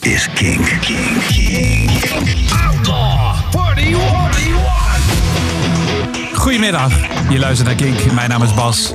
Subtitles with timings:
[0.00, 0.78] is Kink.
[0.80, 1.90] Kink, Kink.
[2.66, 3.34] Outlaw
[3.76, 4.48] 41.
[6.34, 6.92] Goedemiddag,
[7.30, 8.12] je luistert naar Kink.
[8.12, 8.92] Mijn naam is Bas.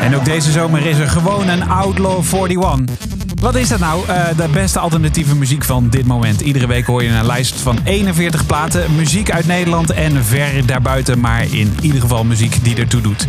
[0.00, 2.96] En ook deze zomer is er gewoon een Outlaw 41.
[3.40, 4.06] Wat is dat nou?
[4.06, 6.40] Eh, de beste alternatieve muziek van dit moment.
[6.40, 8.94] Iedere week hoor je een lijst van 41 platen.
[8.96, 13.26] Muziek uit Nederland en ver daarbuiten, maar in ieder geval muziek die ertoe doet.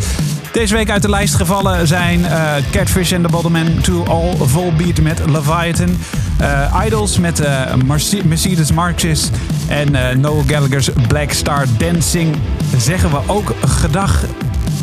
[0.52, 5.00] Deze week uit de lijst gevallen zijn eh, Catfish and the Bottlemen to All Volbeat
[5.00, 5.96] met Leviathan.
[6.38, 9.30] Eh, Idols met eh, Merce- Mercedes Marxist
[9.68, 12.36] en eh, Noel Gallagher's Black Star Dancing.
[12.76, 14.24] Zeggen we ook gedag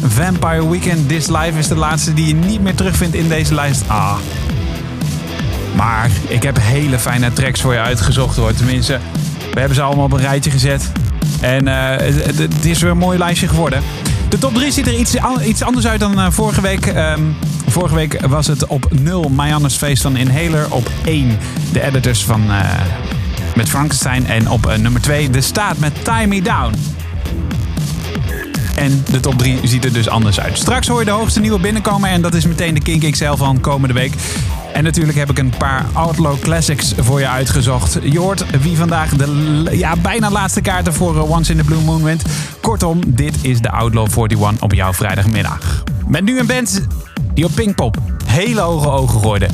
[0.05, 3.83] Vampire Weekend This Life is de laatste die je niet meer terugvindt in deze lijst.
[3.87, 4.15] Ah.
[5.75, 8.53] Maar ik heb hele fijne tracks voor je uitgezocht hoor.
[8.53, 8.99] Tenminste,
[9.53, 10.91] we hebben ze allemaal op een rijtje gezet.
[11.41, 13.83] En het, het is weer een mooi lijstje geworden.
[14.29, 15.15] De top 3 ziet er iets,
[15.45, 16.85] iets anders uit dan vorige week.
[16.85, 17.21] Ehm,
[17.81, 20.65] vorige week was het op 0 Mayanne's Face van Inhaler.
[20.69, 21.37] Op 1
[21.71, 22.69] de editors van, eh,
[23.55, 24.27] met Frankenstein.
[24.27, 26.73] En op eh, nummer 2 de staat met Tie Me Down.
[28.75, 30.57] En de top 3 ziet er dus anders uit.
[30.57, 32.09] Straks hoor je de hoogste nieuwe binnenkomen.
[32.09, 34.13] En dat is meteen de Kink XL van komende week.
[34.73, 37.97] En natuurlijk heb ik een paar Outlaw Classics voor je uitgezocht.
[38.01, 41.81] Je hoort wie vandaag de ja, bijna laatste kaarten voor eh, Once in the Blue
[41.81, 42.23] Moon wint.
[42.61, 45.83] Kortom, dit is de Outlaw 41 op jouw vrijdagmiddag.
[46.07, 46.81] Met nu een band
[47.35, 49.47] die op Pinkpop hele hoge ogen gooide.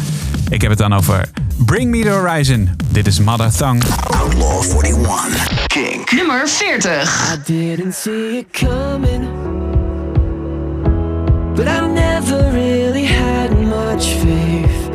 [0.49, 1.29] Ik heb het dan over
[1.65, 2.69] Bring Me The Horizon.
[2.91, 3.81] Dit is Mother Tongue.
[4.21, 5.67] Outlaw 41.
[5.67, 6.11] Kink.
[6.11, 7.33] Nummer 40.
[7.33, 9.27] I didn't see it coming.
[11.55, 14.89] But I never really had much faith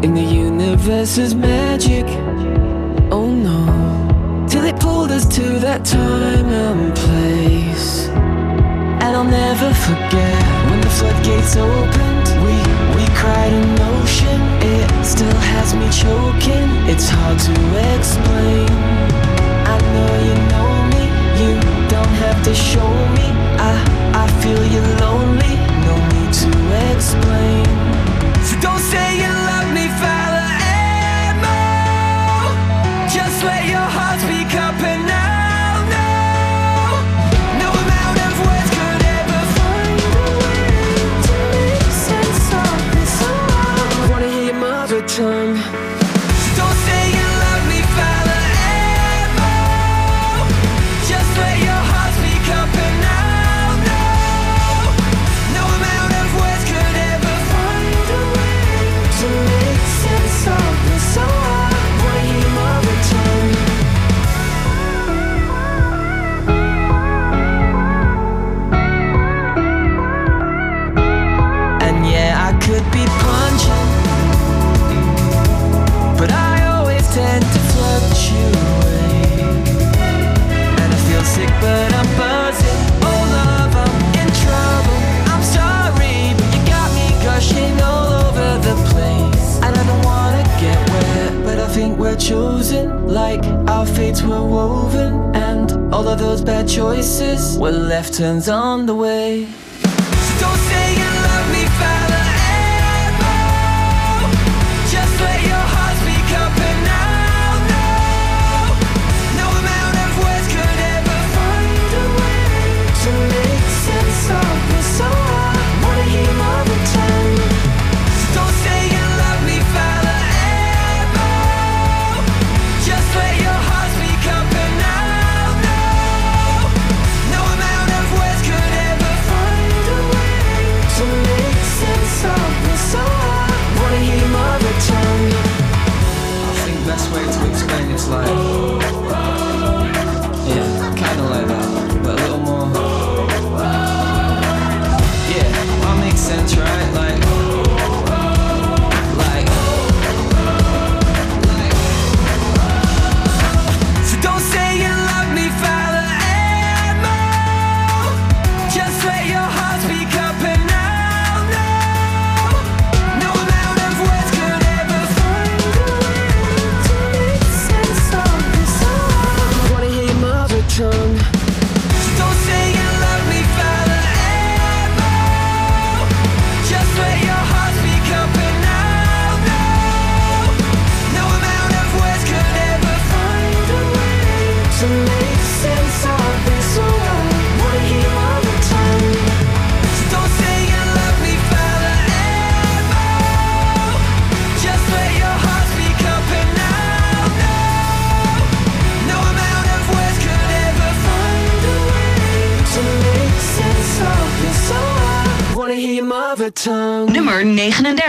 [0.00, 2.06] in the universe's magic.
[3.10, 4.44] Oh no.
[4.48, 8.05] Till it pulled us to that time and place.
[9.06, 12.26] And I'll never forget when the floodgates opened.
[12.42, 12.56] We
[12.96, 14.40] we cried in ocean.
[14.74, 16.68] It still has me choking.
[16.90, 17.54] It's hard to
[17.94, 18.66] explain.
[19.74, 21.04] I know you know me.
[21.40, 21.52] You
[21.94, 23.26] don't have to show me.
[23.70, 23.72] I
[24.22, 25.54] I feel you're lonely.
[25.86, 26.50] No need to
[26.90, 27.64] explain.
[28.42, 29.86] So don't say you love me,
[30.82, 31.78] anymore.
[33.16, 35.25] Just let your heart speak up and I'll
[93.76, 98.94] our fates were woven, and all of those bad choices were left turns on the
[98.94, 99.46] way.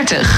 [0.08, 0.37] 39.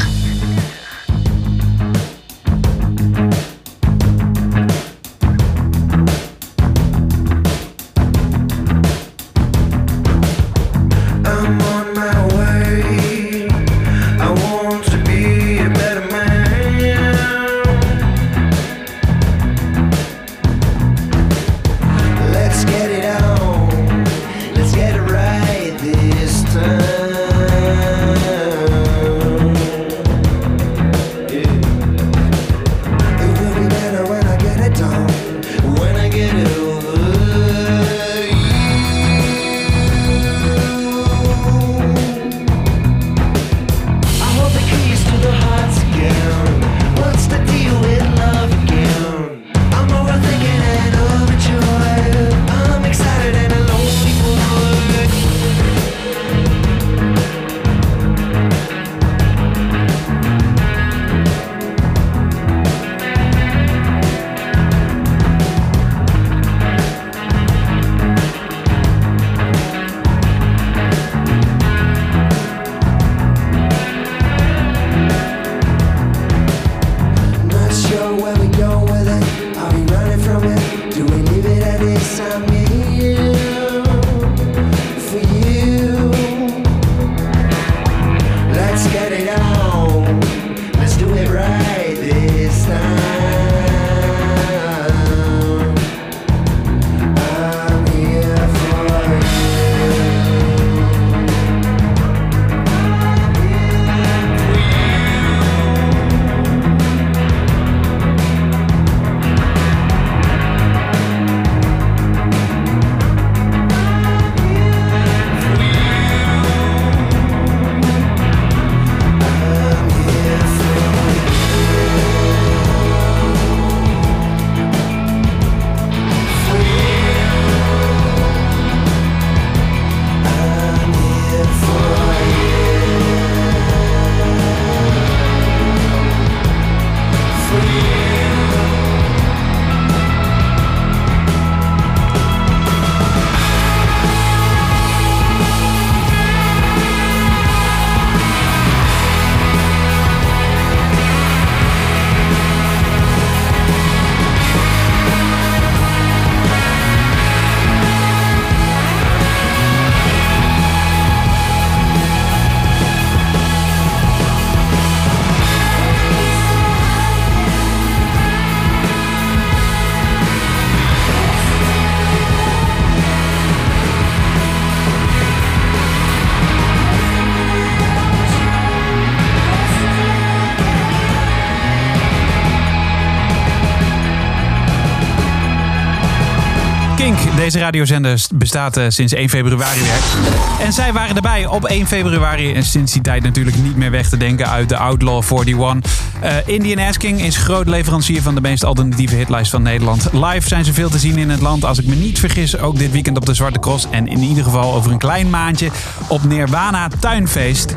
[187.53, 190.67] Deze radiozender bestaat eh, sinds 1 februari weer.
[190.67, 192.53] En zij waren erbij op 1 februari.
[192.55, 195.93] En sinds die tijd natuurlijk niet meer weg te denken uit de Outlaw 41.
[196.21, 200.09] Eh Indian Asking is groot leverancier van de meest alternatieve hitlijst van Nederland.
[200.13, 201.65] Live zijn ze veel te zien in het land.
[201.65, 203.87] Als ik me niet vergis, ook dit weekend op de Zwarte Cross.
[203.91, 205.71] En in ieder geval over een klein maandje
[206.09, 207.77] op Nirvana Tuinfeest.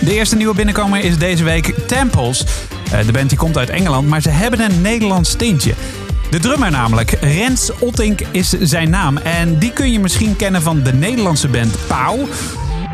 [0.00, 2.44] De eerste nieuwe binnenkomer is deze week Temples.
[2.90, 5.74] Eh, de band die komt uit Engeland, maar ze hebben een Nederlands tintje.
[6.30, 9.16] De drummer namelijk, Rens Ottink is zijn naam.
[9.16, 12.28] En die kun je misschien kennen van de Nederlandse band Pauw.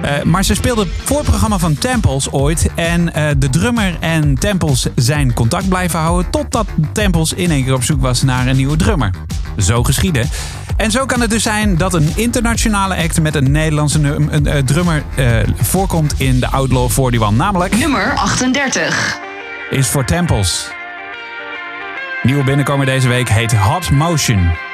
[0.03, 2.69] Eh, maar ze speelde het voorprogramma van Temples ooit.
[2.75, 6.31] En eh, de drummer en Temples zijn contact blijven houden.
[6.31, 9.11] Totdat Temples in één keer op zoek was naar een nieuwe drummer.
[9.59, 10.29] Zo geschieden.
[10.77, 13.99] En zo kan het dus zijn dat een internationale act met een Nederlandse
[14.31, 15.03] een, eh, drummer
[15.61, 17.31] voorkomt in de Outlaw 41.
[17.31, 19.19] Namelijk Nummer 38.
[19.71, 20.82] is voor Temples.
[22.23, 24.72] Nieuwe binnenkomer deze week heet Hot Motion.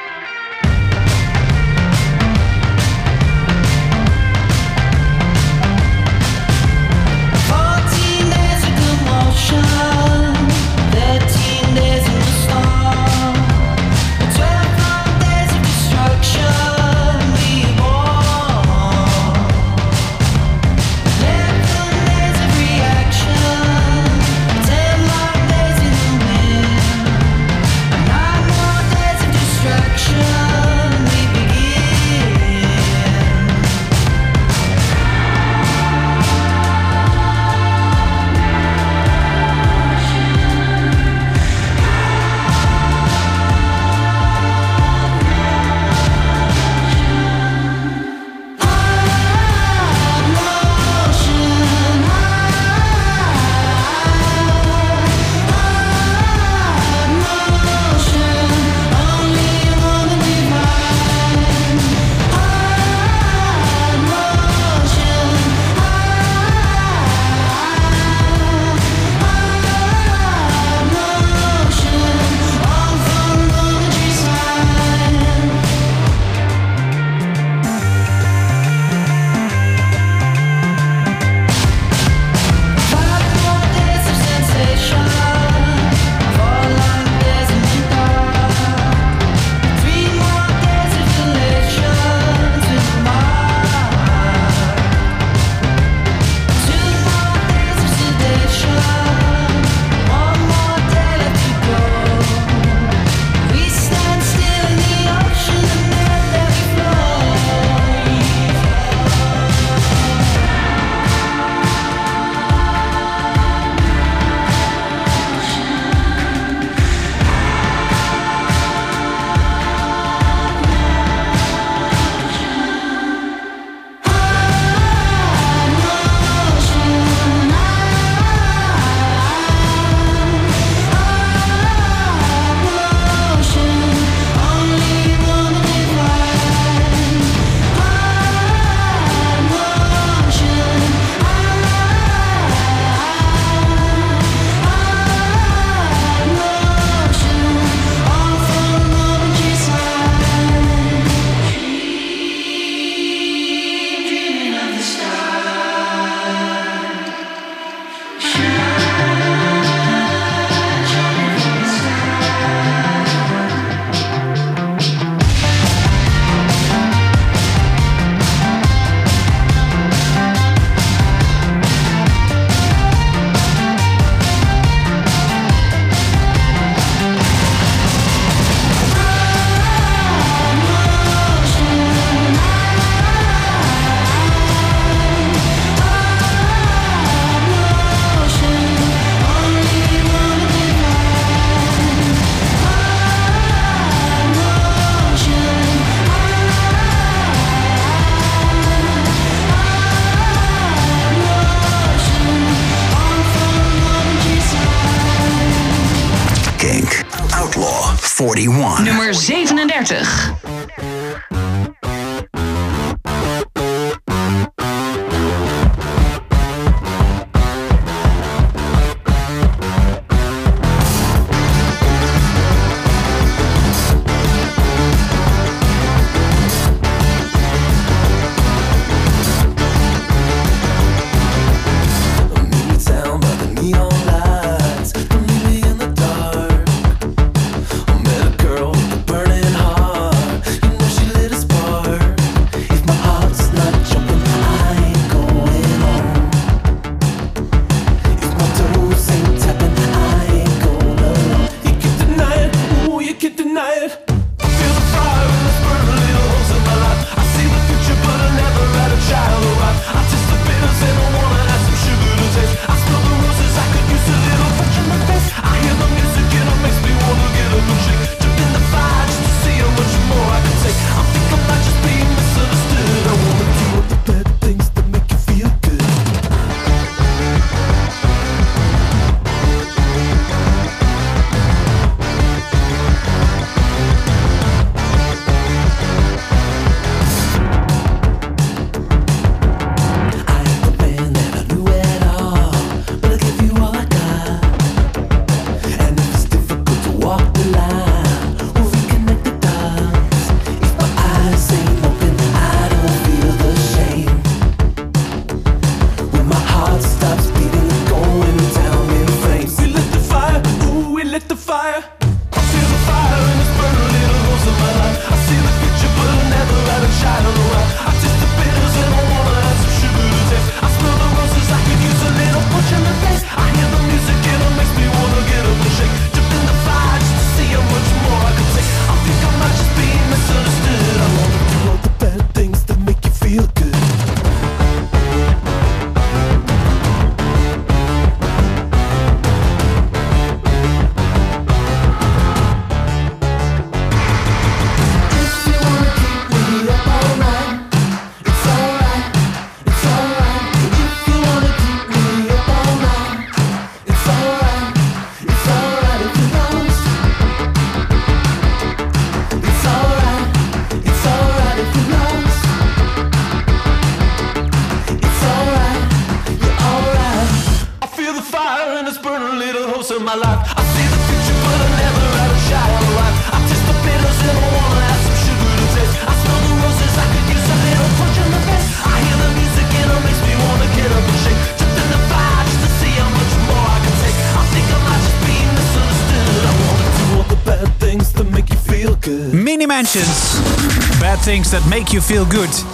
[389.79, 392.65] Bad Things That Make You Feel Good.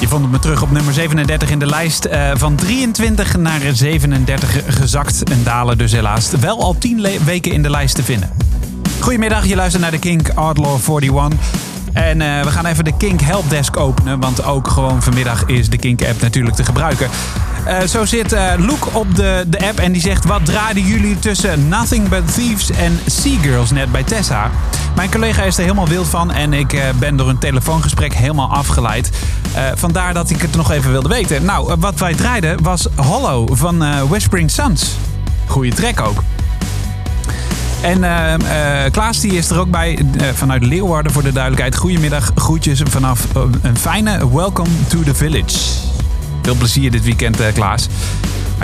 [0.00, 2.04] Je vond het me terug op nummer 37 in de lijst.
[2.04, 5.22] Eh, van 23 naar 37 gezakt.
[5.30, 8.30] En dalen dus helaas wel al 10 le- weken in de lijst te vinden.
[9.00, 11.38] Goedemiddag, je luistert naar de Kink Outlaw 41.
[11.92, 14.20] En eh, we gaan even de Kink Helpdesk openen.
[14.20, 17.08] Want ook gewoon vanmiddag is de Kink app natuurlijk te gebruiken.
[17.64, 20.24] Eh, zo zit Luke op de, de app en die zegt...
[20.24, 24.50] Wat draaiden jullie tussen Nothing But Thieves en Sea Girls net bij Tessa?
[24.94, 28.50] Mijn collega is er helemaal wild van en ik eh, ben door een telefoongesprek helemaal
[28.50, 29.10] afgeleid.
[29.54, 31.44] Eh, vandaar dat ik het nog even wilde weten.
[31.44, 34.96] Nou, eh, wat wij draaiden was Hollow van eh, Whispering Suns.
[35.46, 36.22] Goeie track ook.
[37.82, 41.76] En eh, Klaas die is er ook bij vanuit Leeuwarden voor de duidelijkheid.
[41.76, 43.26] Goedemiddag, groetjes vanaf
[43.62, 45.58] een fijne Welcome to the Village.
[46.42, 47.88] Veel plezier dit weekend, Klaas.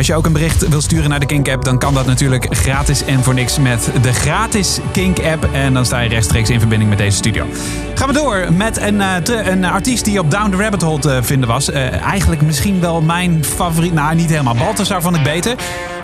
[0.01, 2.47] Als je ook een bericht wil sturen naar de Kink app, dan kan dat natuurlijk
[2.51, 5.49] gratis en voor niks met de gratis Kink app.
[5.53, 7.47] En dan sta je rechtstreeks in verbinding met deze studio.
[7.95, 10.99] Gaan we door met een, eh, te- een artiest die op Down the Rabbit Hole
[10.99, 11.71] te vinden was.
[11.71, 13.93] Eh, eigenlijk misschien wel mijn favoriet.
[13.93, 14.55] Nou, niet helemaal.
[14.55, 15.55] Balthasar vond ik beter.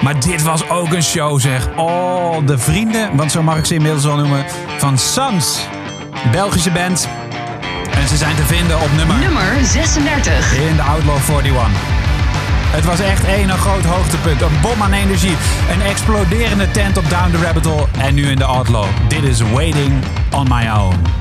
[0.03, 1.69] Maar dit was ook een show, zeg.
[1.77, 4.45] Oh, de vrienden, want zo mag ik ze inmiddels wel noemen,
[4.79, 5.59] van Sans.
[6.33, 7.09] Belgische band.
[7.91, 10.55] En ze zijn te vinden op nummer Nummer 36.
[10.69, 11.96] in de Outlaw 41.
[12.77, 14.41] Het was echt één een groot hoogtepunt.
[14.41, 15.37] Een bom aan energie.
[15.71, 17.87] Een exploderende tent op Down the Rabbit Hole.
[17.99, 18.87] En nu in de Outlaw.
[19.09, 19.93] Dit is Waiting
[20.31, 21.16] on My Own.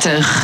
[0.00, 0.39] 35.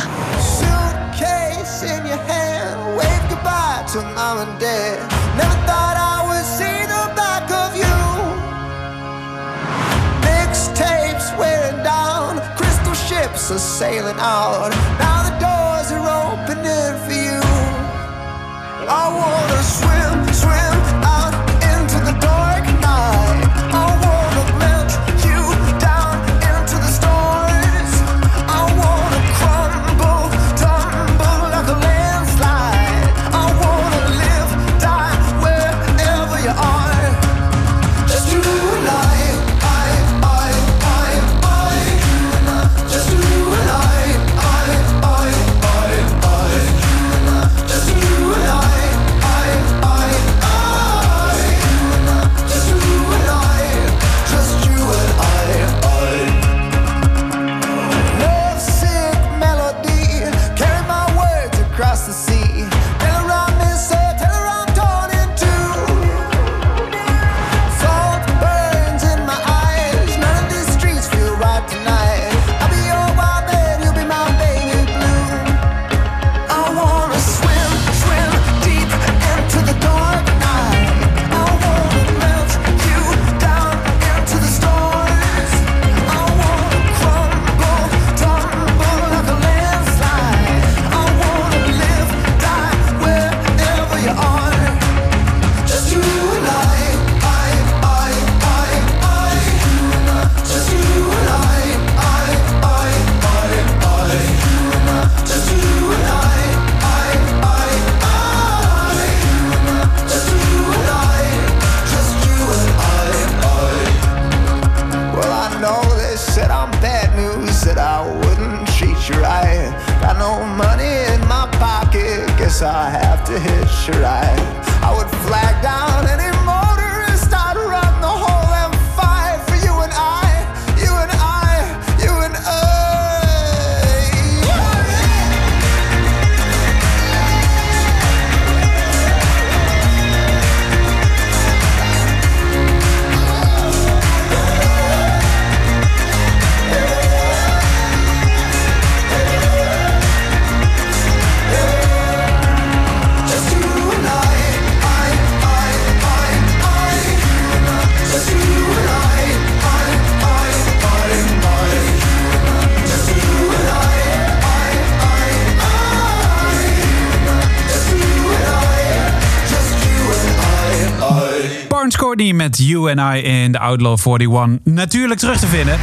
[172.17, 175.77] Met You and I in de Outlaw 41 natuurlijk terug te vinden.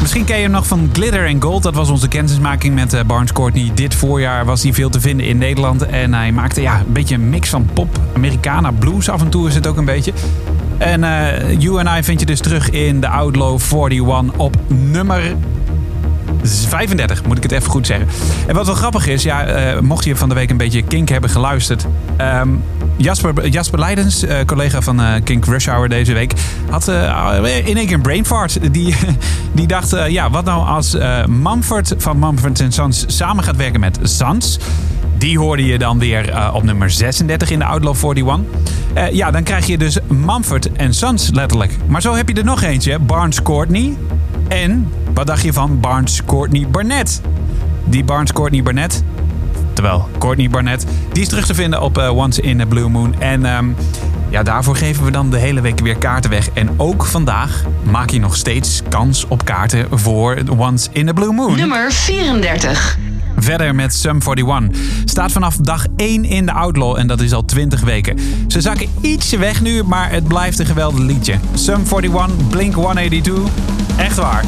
[0.00, 1.62] Misschien ken je hem nog van Glitter and Gold.
[1.62, 3.70] Dat was onze kennismaking met eh, Barnes Courtney.
[3.74, 5.86] Dit voorjaar was hij veel te vinden in Nederland.
[5.86, 9.08] En hij maakte ja, een beetje een mix van pop, Americana, blues.
[9.08, 10.12] Af en toe is het ook een beetje.
[10.78, 15.34] En eh, You and I vind je dus terug in de Outlaw 41 op nummer
[16.42, 18.08] 35, moet ik het even goed zeggen.
[18.46, 21.08] En wat wel grappig is, ja, eh, mocht je van de week een beetje Kink
[21.08, 21.86] hebben geluisterd.
[22.16, 22.48] ehm,
[22.96, 26.32] Jasper, Jasper Leidens, eh, collega van eh, Kink Rush Hour deze week,
[26.70, 28.72] had eh, in één keer een brain fart.
[28.72, 28.94] Die,
[29.52, 34.58] die dacht, ja, wat nou als Mumford van Mumford Sons samen gaat werken met Sans?
[35.18, 38.40] Die hoorde je dan weer op nummer 36 in de Outlaw 41.
[38.94, 41.76] Eh, ja, dan krijg je dus Mumford Sons letterlijk.
[41.86, 43.96] Maar zo heb je er nog eentje, Barnes Courtney.
[44.48, 47.20] En wat dacht je van Barnes Courtney Barnett?
[47.84, 49.02] Die Barnes Courtney Barnett,
[49.72, 53.14] terwijl Courtney Barnett, die is terug te vinden op eh, Once in a Blue Moon.
[53.20, 53.66] En ehm,
[54.28, 56.48] ja, daarvoor geven we dan de hele week weer kaarten weg.
[56.54, 61.32] En ook vandaag maak je nog steeds kans op kaarten voor Once in a Blue
[61.32, 61.56] Moon.
[61.56, 62.98] Nummer 34.
[63.36, 64.80] Verder met Sum 41.
[65.04, 68.18] Staat vanaf dag 1 in de Outlaw en dat is al 20 weken.
[68.48, 71.34] Ze zakken ietsje weg nu, maar het blijft een geweldig liedje.
[71.54, 73.52] Sum 41, Blink 182.
[73.96, 74.44] Echt waar.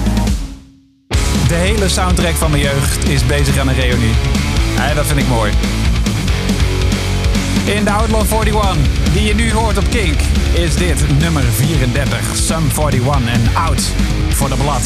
[1.49, 4.15] De hele soundtrack van mijn jeugd is bezig aan een reunie.
[4.77, 5.53] Ja, dat vind ik mooi.
[7.65, 8.77] In de Outlaw 41,
[9.13, 10.21] die je nu hoort op Kink,
[10.53, 12.19] is dit nummer 34.
[12.35, 13.83] Sum 41 en Out
[14.29, 14.83] for the Blood.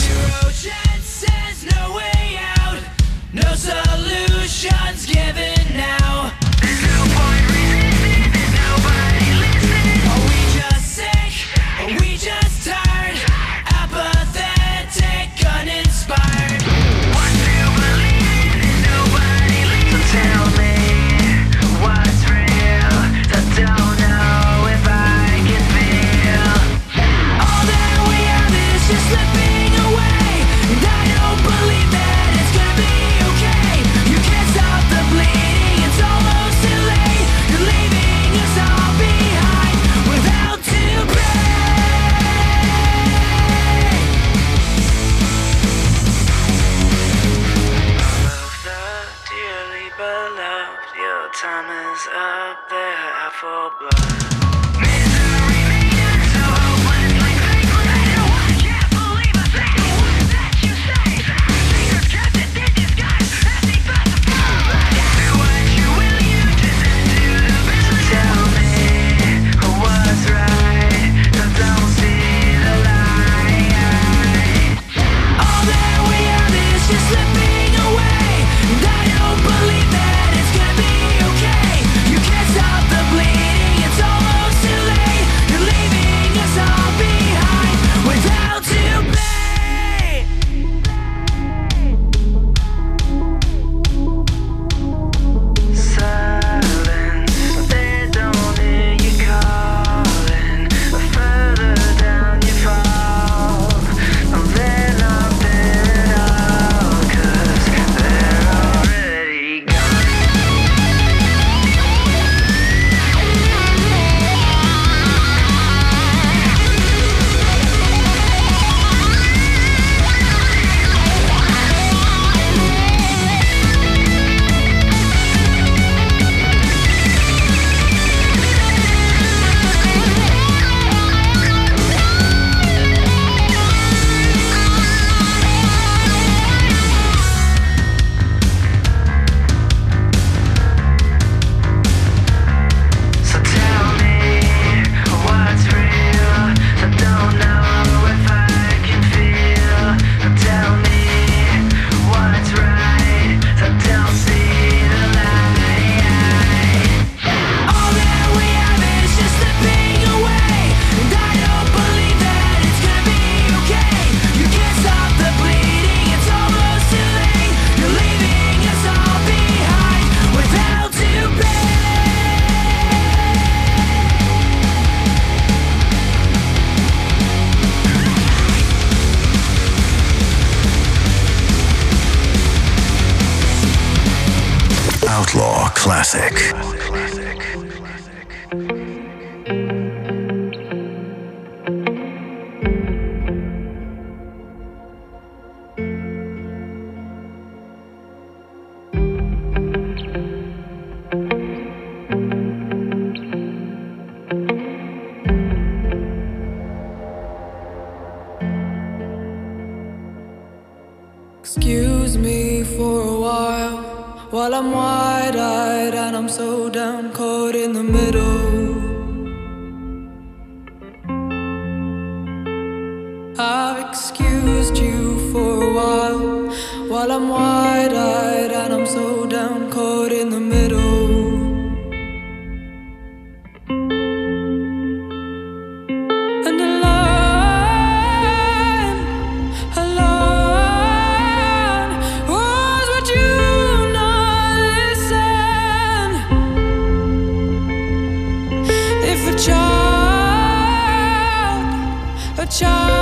[252.59, 252.98] charge.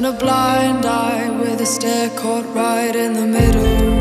[0.00, 3.99] Turn a blind eye with a stare caught right in the middle.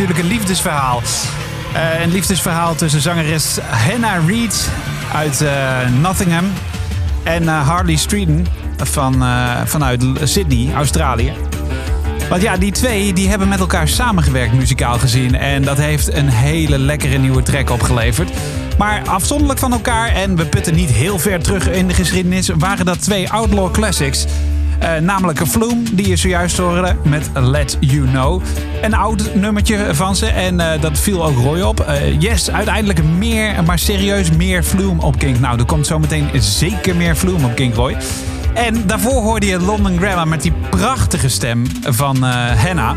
[0.00, 1.02] Natuurlijk een liefdesverhaal.
[1.72, 4.70] Eh, een liefdesverhaal tussen zangeres Hannah Reid
[5.14, 5.52] uit eh,
[6.00, 6.44] Nottingham
[7.22, 8.46] en eh, Harley Streeton
[8.76, 9.24] van,
[9.64, 11.32] vanuit Sydney, Australië.
[12.28, 15.34] Want ja, die twee die hebben met elkaar samengewerkt muzikaal gezien.
[15.34, 18.30] En dat heeft een hele lekkere nieuwe track opgeleverd.
[18.78, 22.86] Maar afzonderlijk van elkaar, en we putten niet heel ver terug in de geschiedenis, waren
[22.86, 24.26] dat twee Outlaw Classics.
[25.00, 28.42] Namelijk een Flume, die je zojuist hoorde met Let You Know.
[28.80, 31.80] Een oud nummertje van ze en eh, dat viel ook Roy op.
[31.80, 35.40] Eh, yes, uiteindelijk meer, maar serieus meer Flume op Kink.
[35.40, 37.96] Nou, er komt zometeen zeker meer Flume op Kink, Roy.
[38.54, 42.96] En daarvoor hoorde je London Grammar met die prachtige stem van Hannah.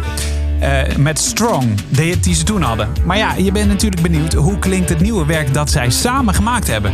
[0.64, 2.90] eh, met Strong, hit die ze toen hadden.
[3.06, 6.68] Maar ja, je bent natuurlijk benieuwd hoe klinkt het nieuwe werk dat zij samen gemaakt
[6.68, 6.94] hebben.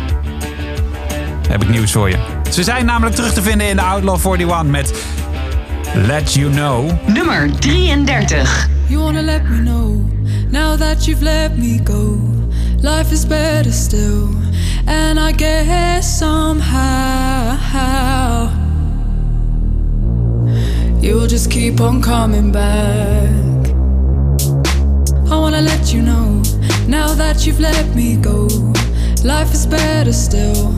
[1.50, 2.18] Heb ik nieuws voor je.
[2.52, 4.94] Ze zijn namelijk terug te vinden in de Outlaw 41 met
[5.94, 6.92] Let You Know.
[7.06, 8.69] Nummer 33.
[8.90, 10.04] You wanna let me know
[10.50, 12.18] now that you've let me go.
[12.82, 14.36] Life is better still,
[14.88, 17.60] and I guess somehow
[21.00, 23.70] you'll just keep on coming back.
[25.32, 26.42] I wanna let you know
[26.88, 28.48] now that you've let me go.
[29.24, 30.76] Life is better still,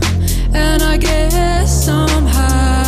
[0.54, 2.81] and I guess somehow.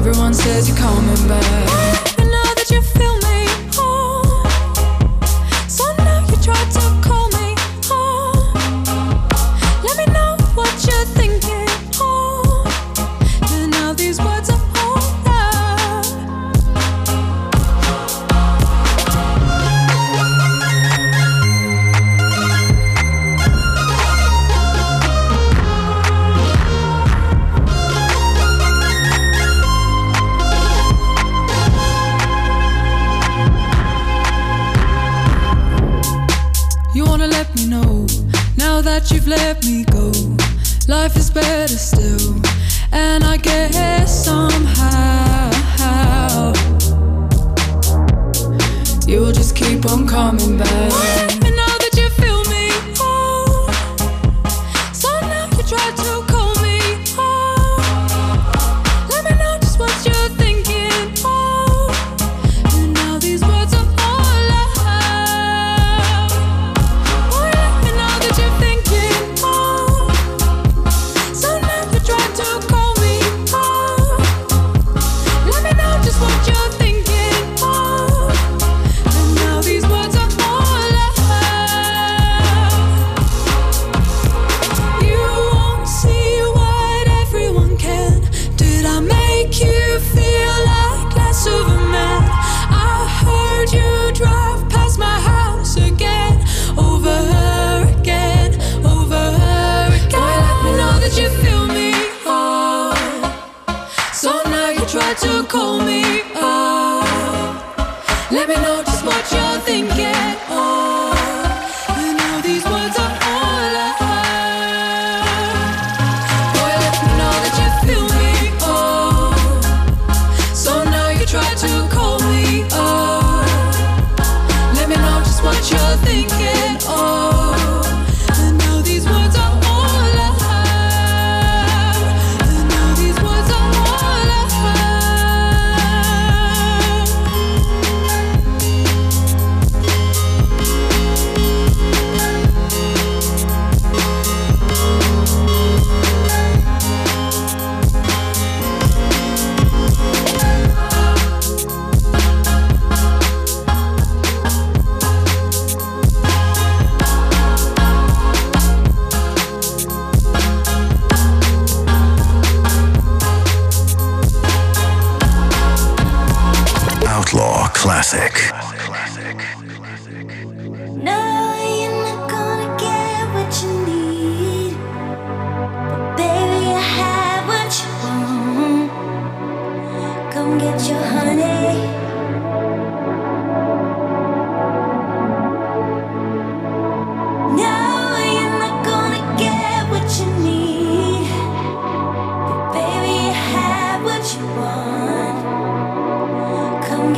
[0.00, 1.44] Everyone says you're coming back.
[2.18, 3.19] I know that you feel me.
[39.30, 40.10] let me go.
[40.88, 42.34] Life is better still,
[42.90, 45.52] and I guess somehow
[49.06, 51.19] you'll just keep on coming back.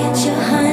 [0.03, 0.72] get your honey.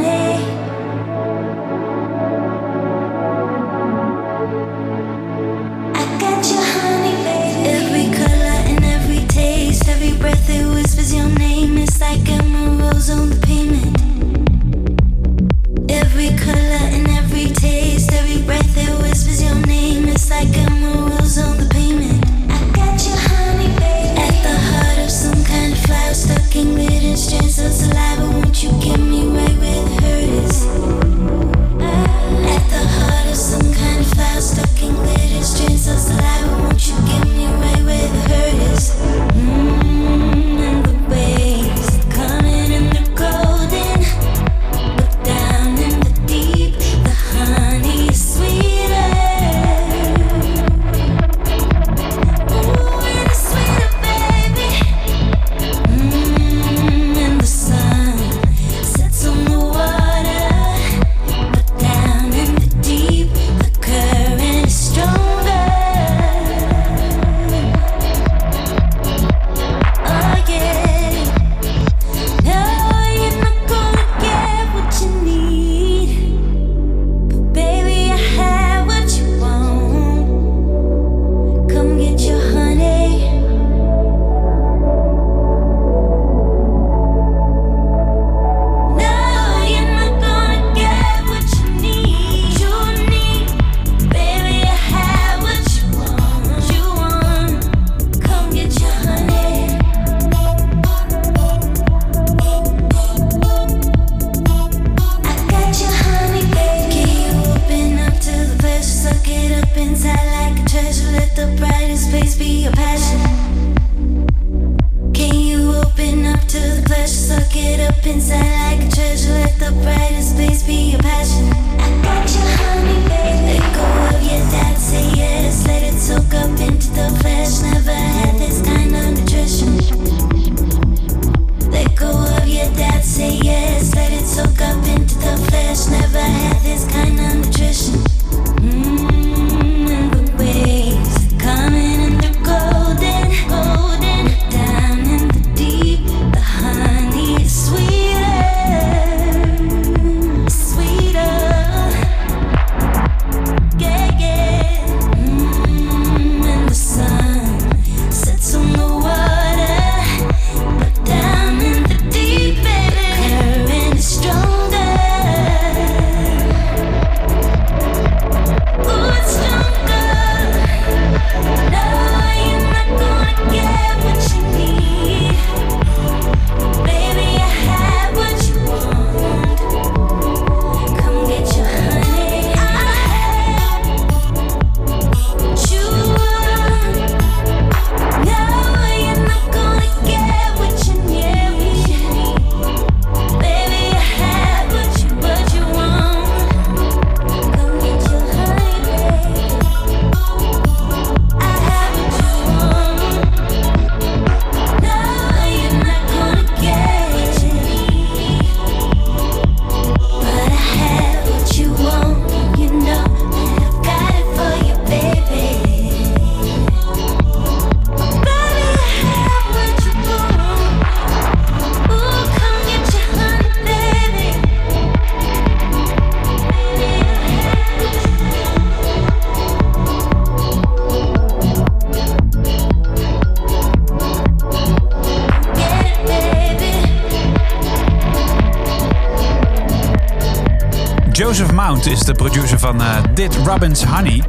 [241.86, 244.24] Is de producer van eh, dit Robin's Honey.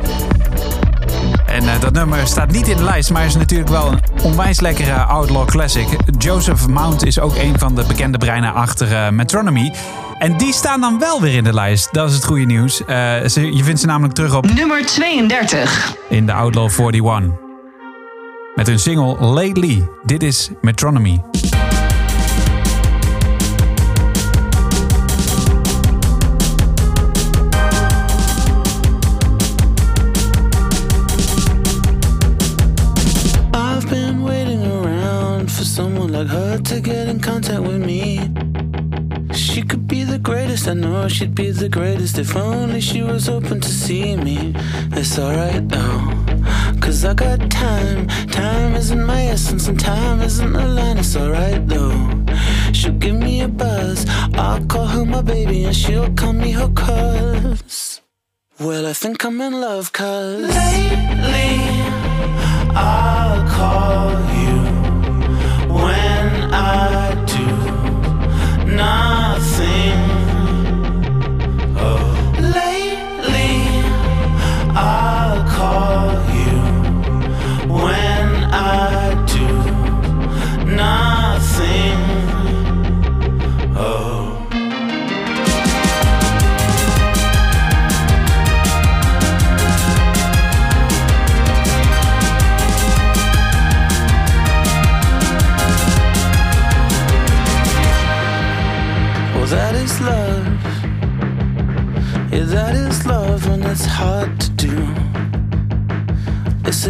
[1.47, 4.61] En eh, dat nummer staat niet in de lijst, maar is natuurlijk wel een onwijs
[4.61, 5.87] lekkere Outlaw Classic.
[6.19, 9.73] Joseph Mount is ook een van de bekende breinen achter eh, Metronomy.
[10.19, 11.89] En die staan dan wel weer in de lijst.
[11.93, 12.77] Dat is het goede nieuws.
[12.77, 15.97] Ze- je vindt ze namelijk terug op Nummer 32.
[16.09, 17.31] in de Outlaw 41.
[18.55, 19.89] Met hun single Lately.
[20.03, 21.23] Dit is Metronomy.
[41.01, 44.53] Know she'd be the greatest if only she was open to see me.
[44.93, 46.03] It's alright though,
[46.83, 48.07] cause I got time.
[48.29, 50.99] Time isn't my essence, and time isn't a line.
[50.99, 51.99] It's alright though.
[52.73, 56.69] She'll give me a buzz, I'll call her my baby, and she'll call me her
[56.69, 58.03] cuz.
[58.59, 61.55] Well, I think I'm in love, cuz lately.
[62.77, 64.11] I'll call
[64.43, 64.57] you
[65.81, 67.47] when I do
[68.85, 70.20] nothing.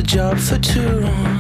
[0.01, 1.03] It's a job for two.
[1.03, 1.40] What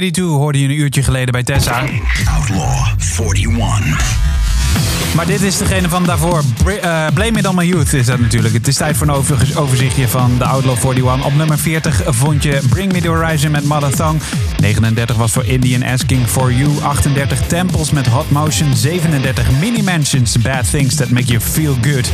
[0.00, 1.84] 82 hoorde je een uurtje geleden bij Tessa.
[2.38, 2.86] Outlaw
[3.34, 4.32] 41.
[5.14, 6.42] Maar dit is degene van daarvoor.
[6.66, 8.54] Eh, Blame It On My Youth is dat natuurlijk.
[8.54, 11.24] Het is tijd voor een overzichtje van de Outlaw 41.
[11.24, 14.20] Op nummer 40 vond je Bring Me The Horizon met Mother Thong.
[14.60, 16.70] 39 was voor Indian Asking For You.
[16.82, 18.76] 38 Temples met Hot Motion.
[18.76, 22.10] 37 Mini Mansions Bad Things That Make You Feel Good.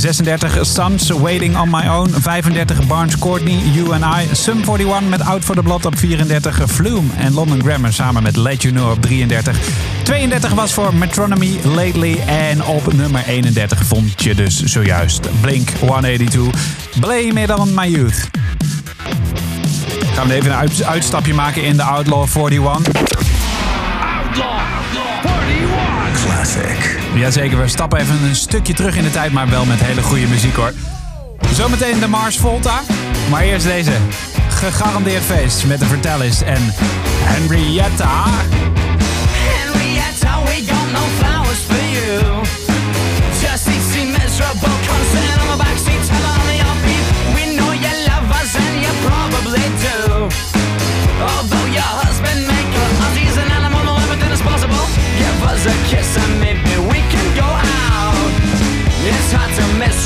[0.00, 2.08] 36 Sons Waiting On My Own.
[2.10, 4.34] 35 Barnes Courtney, You and I.
[4.34, 6.62] Sum 41 met Out For The Blood op 34.
[6.70, 9.58] Flume en London Grammar samen met Let You Know op 33.
[10.02, 12.18] 32 was voor Metronomy Lately.
[12.26, 16.60] En op nummer 31 vond je dus zojuist Blink 182.
[17.00, 18.30] Blame It On My Youth.
[20.14, 23.04] Gaan we even een uit- uitstapje maken in de Outlaw 41.
[26.24, 26.98] Classic.
[27.14, 30.26] Jazeker, we stappen even een stukje terug in de tijd, maar wel met hele goede
[30.26, 30.72] muziek hoor.
[31.52, 32.80] Zometeen de Mars Volta,
[33.30, 33.92] maar eerst deze.
[34.48, 36.74] Gegarandeerd feest met de Vertellers en
[37.24, 38.24] Henrietta.
[39.30, 42.44] Henrietta, we got no flowers for you.
[43.40, 44.75] Just easy, miserable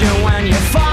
[0.01, 0.89] you when you follow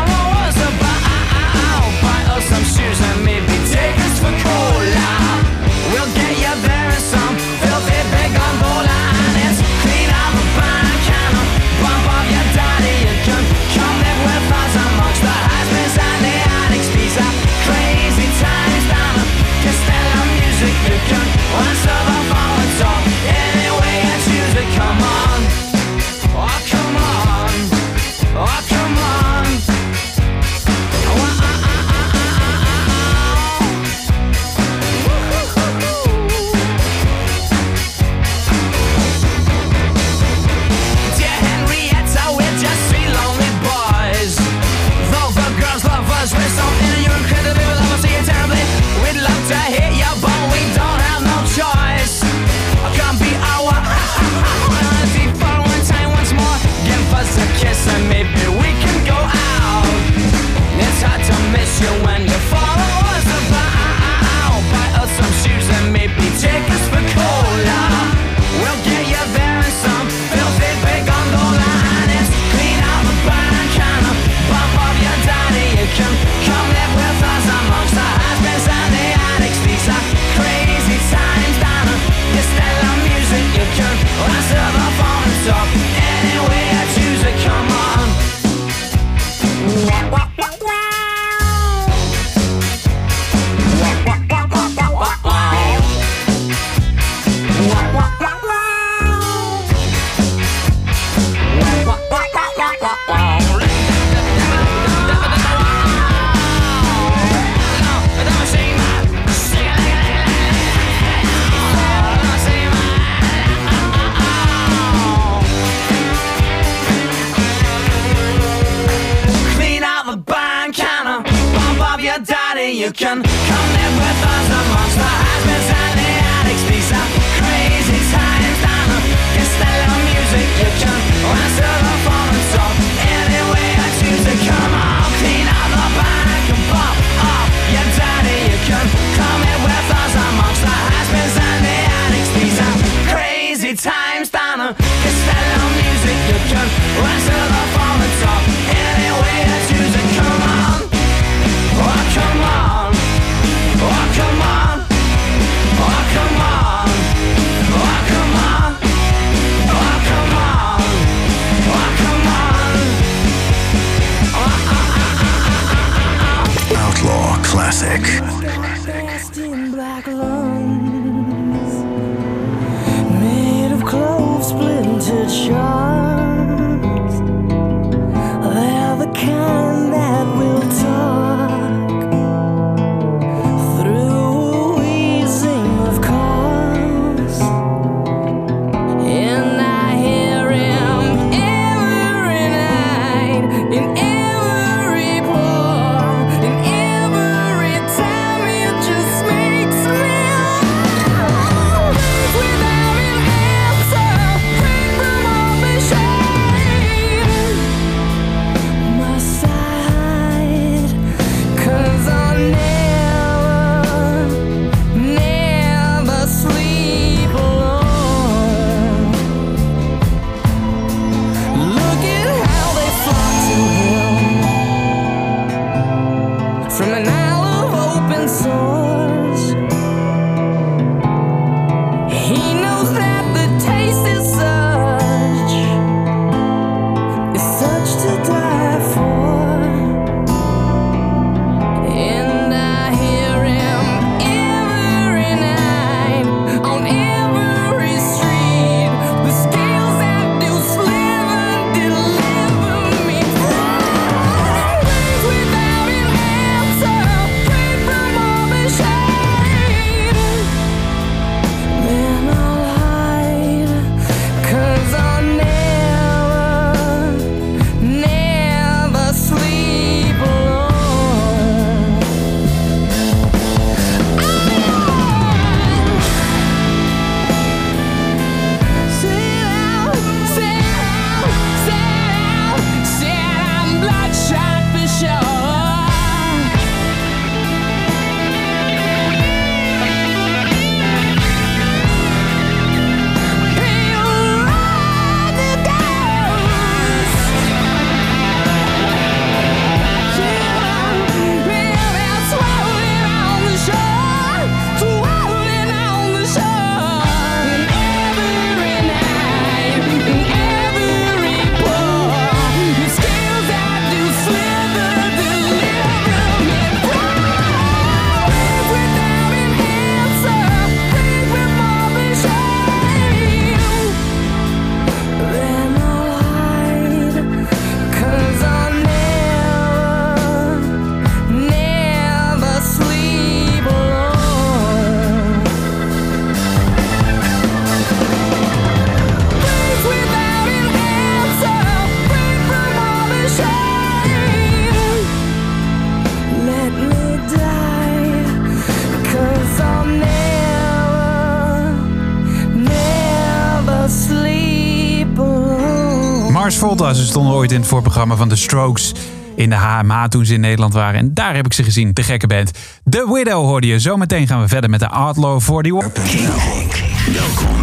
[356.56, 356.94] Volta.
[356.94, 358.94] Ze stonden ooit in het voorprogramma van The Strokes
[359.36, 361.00] in de HMA toen ze in Nederland waren.
[361.00, 362.52] En daar heb ik ze gezien, de gekke band.
[362.90, 363.80] The Widow hoorde je.
[363.80, 366.04] Zometeen gaan we verder met de Outlaw 41.
[366.04, 367.56] King, King, welkom.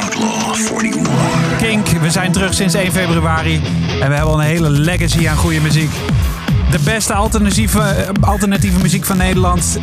[0.01, 1.57] Outlaw 41.
[1.57, 3.55] Kink, we zijn terug sinds 1 februari.
[4.01, 5.91] En we hebben al een hele legacy aan goede muziek
[6.77, 9.79] de beste alternatieve, eh, alternatieve muziek van Nederland.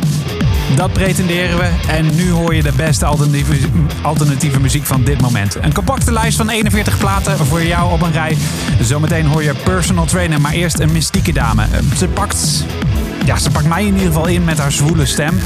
[0.75, 1.69] Dat pretenderen we.
[1.87, 3.55] En nu hoor je de beste alternatieve,
[4.01, 5.57] alternatieve muziek van dit moment.
[5.61, 8.37] Een compacte lijst van 41 platen voor jou op een rij.
[8.81, 11.63] Zometeen hoor je Personal Trainer, maar eerst een mystieke dame.
[11.63, 12.65] Eh, Ze pakt,
[13.25, 15.39] ja, ze pakt mij in ieder geval in met haar zwoele stem.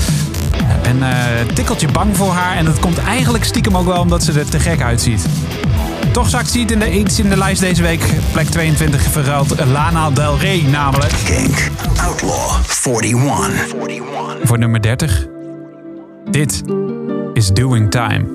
[0.81, 2.55] En eh tikkeltje bang voor haar.
[2.55, 5.25] En dat komt eigenlijk stiekem ook wel omdat ze er te gek uitziet.
[6.17, 8.13] Toch zakt ze iets in, de, iets in de lijst deze week.
[8.31, 11.13] Plek 22 verruilt Lana Del Rey namelijk.
[11.25, 11.69] Kink.
[12.01, 13.75] Outlaw 41.
[14.43, 15.27] Voor nummer 30.
[16.29, 16.61] Dit
[17.33, 18.25] is Doing Time.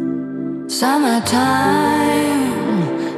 [0.67, 2.33] Summertime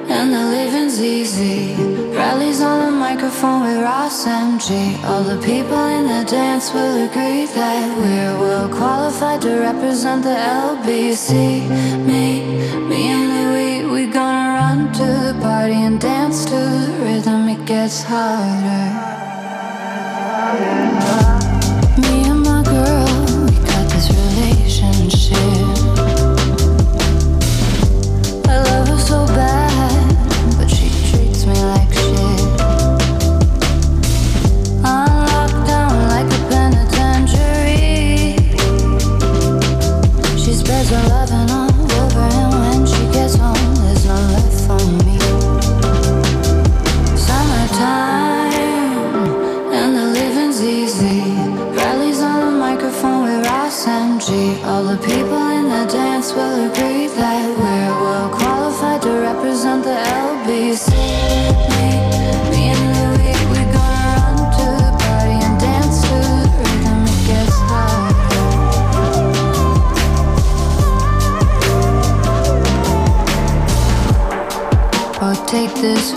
[0.08, 1.74] and the living's easy.
[2.14, 4.70] Rallies on the microphone with Ross MG.
[5.04, 10.36] All the people in the dance will agree that we're well qualified to represent the
[10.36, 11.32] LBC.
[12.06, 12.42] Me,
[12.88, 13.23] me and
[15.64, 17.48] party and dance to the rhythm.
[17.48, 18.84] It gets harder.
[20.60, 21.33] Me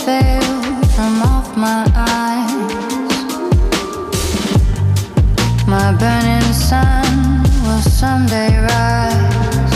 [0.07, 2.51] from off my eyes.
[5.67, 9.73] My burning sun will someday rise.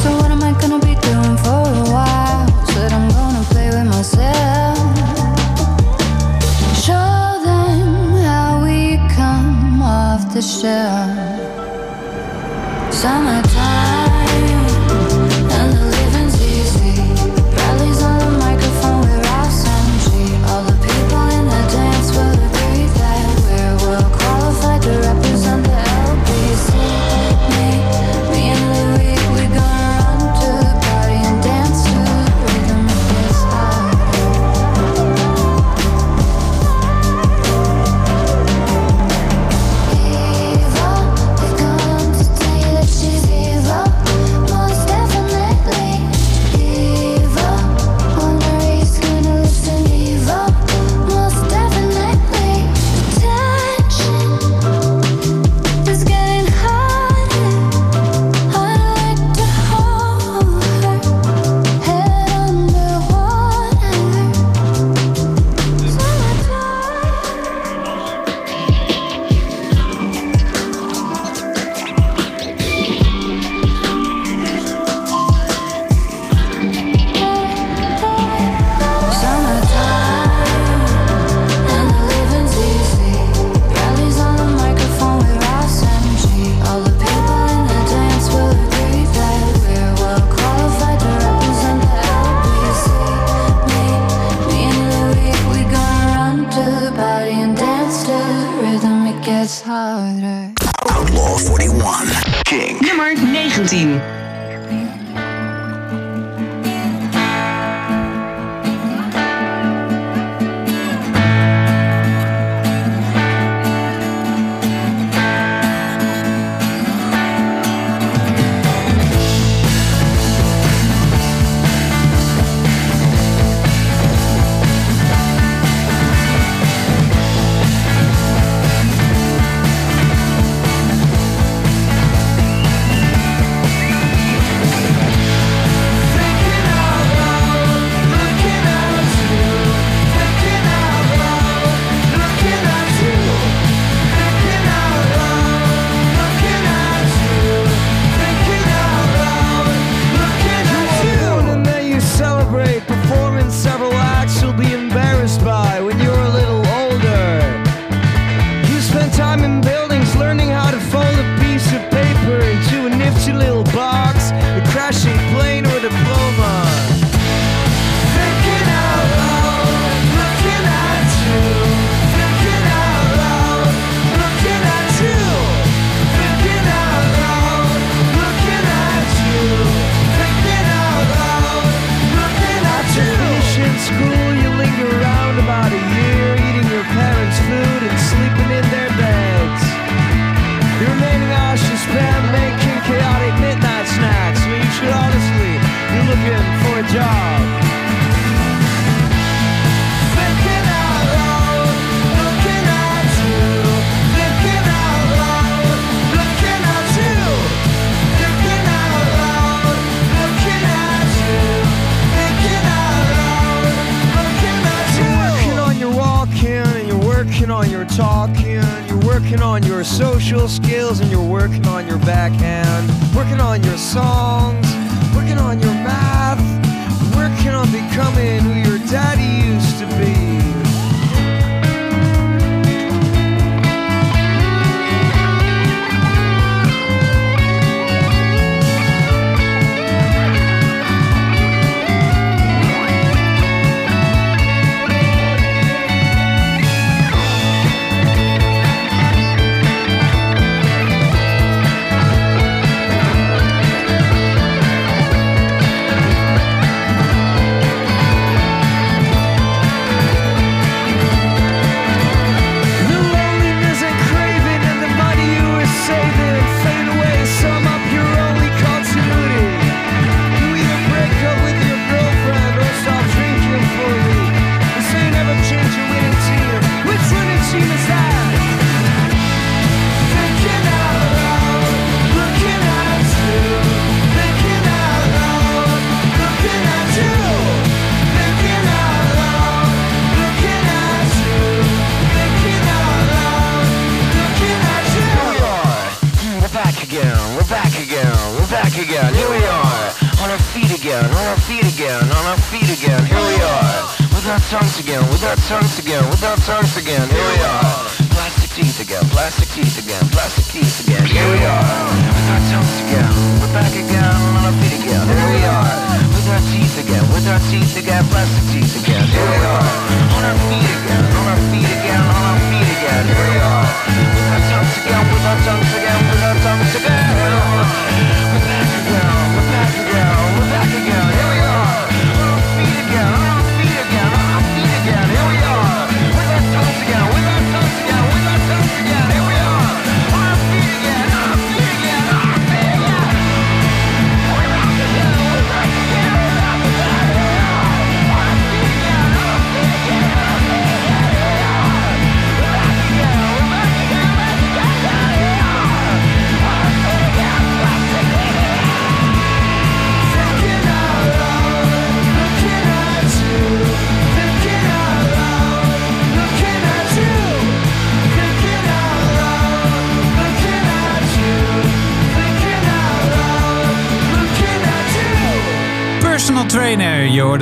[0.00, 2.46] So what am I gonna be doing for a while?
[2.66, 4.78] Said I'm gonna play with myself.
[6.86, 11.10] Show them how we come off the shelf.
[12.94, 13.99] Summertime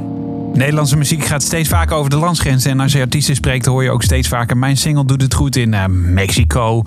[0.53, 2.71] Nederlandse muziek gaat steeds vaker over de landsgrenzen.
[2.71, 4.57] En als je artiesten spreekt, hoor je ook steeds vaker...
[4.57, 6.83] mijn single doet het goed in eh, Mexico,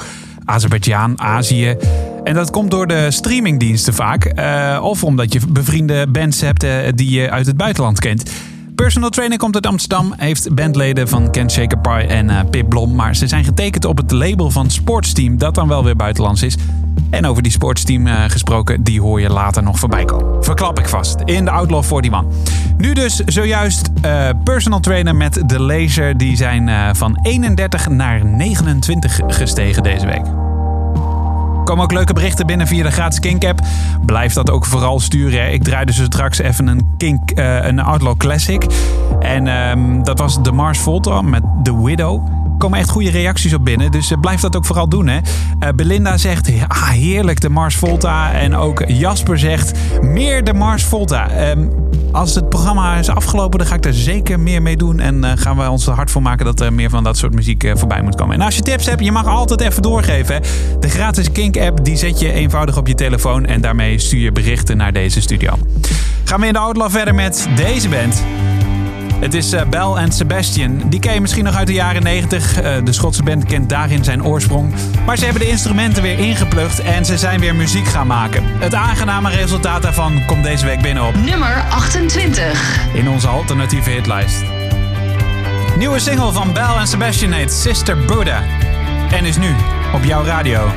[0.46, 1.76] Azerbeidzjan, Azië.
[2.24, 4.26] En dat komt door de streamingdiensten vaak.
[4.26, 8.32] eh, of omdat je bevriende bands hebt eh, die je uit het buitenland kent.
[8.76, 12.96] Personal Trainer komt uit Amsterdam, heeft bandleden van Ken Shaker Pie en Pip Blom.
[12.96, 16.56] Maar ze zijn getekend op het label van Sportsteam, dat dan wel weer buitenlands is.
[17.10, 20.44] En over die Sportsteam eh, gesproken, die hoor je later nog voorbij komen.
[20.44, 22.24] Verklap ik vast, in de Outlaw 41.
[22.78, 26.18] Nu dus zojuist eh, Personal Trainer met de laser.
[26.18, 30.24] Die zijn eh, van 31 naar 29 gestegen deze week.
[31.64, 33.60] Komen ook leuke berichten binnen via de gratis Kink app.
[34.06, 35.42] Blijf dat ook vooral sturen.
[35.42, 35.48] hè.
[35.48, 38.66] Ik draaide dus straks even een Kink, een Outlaw Classic.
[39.20, 42.37] En ehm, dat was de Mars Volta met The Widow.
[42.58, 45.08] Komen echt goede reacties op binnen, dus eh, blijf dat ook vooral doen.
[45.08, 45.20] Hè.
[45.60, 46.52] Eh, Belinda zegt,
[46.92, 48.32] heerlijk de Mars Volta.
[48.32, 51.30] En ook Jasper zegt, meer de Mars Volta.
[51.30, 51.68] Ehm,
[52.12, 55.00] als het programma is afgelopen, dan ga ik er zeker meer mee doen.
[55.00, 57.34] En eh, gaan we ons er hard voor maken dat er meer van dat soort
[57.36, 58.36] muziek voorbij moet komen.
[58.36, 60.36] En als je tips hebt, je mag altijd even doorgeven.
[60.36, 60.42] hè.
[60.80, 63.46] De gratis Kink-app, die zet je eenvoudig op je telefoon.
[63.46, 65.54] En daarmee stuur je berichten naar deze studio.
[66.24, 68.24] Gaan we in de Outlaw verder met deze band.
[69.20, 70.82] Het is eh, Bell and Sebastian.
[70.86, 72.62] Die ken je misschien nog uit de jaren 90.
[72.62, 74.74] Eh, de Schotse band kent daarin zijn oorsprong.
[75.06, 78.44] Maar ze hebben de instrumenten weer ingeplucht en ze zijn weer muziek gaan maken.
[78.46, 82.80] Het aangename resultaat daarvan komt deze week binnen op Nummer 28.
[82.94, 84.44] in onze alternatieve hitlijst.
[85.78, 88.44] Nieuwe single van Bell and Sebastian heet Sister Buddha.
[89.12, 89.56] En is nu
[89.94, 90.72] op jouw radio.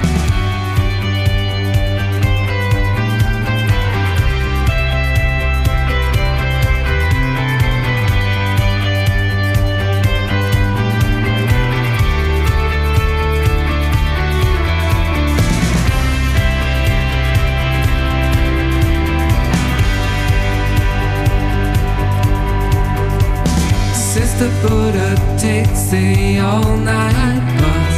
[24.41, 27.97] Sister Buddha takes the all night bus.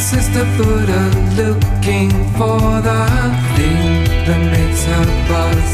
[0.00, 1.02] Sister Buddha
[1.36, 3.04] looking for the
[3.56, 5.68] thing that makes her buzz.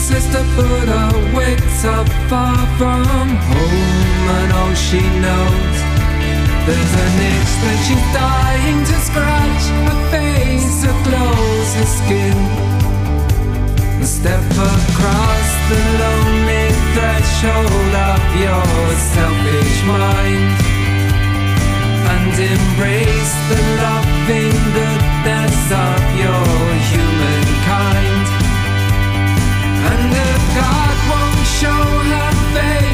[0.00, 1.02] Sister Buddha
[1.36, 5.76] wakes up far from home and all she knows
[6.64, 12.71] There's an itch that she's dying to scratch Her face, her clothes, her skin
[14.04, 18.66] Step across the lonely threshold of your
[19.14, 20.58] selfish mind
[22.10, 26.46] And embrace the loving goodness of your
[26.90, 28.26] humankind.
[29.90, 32.91] And if God won't show her face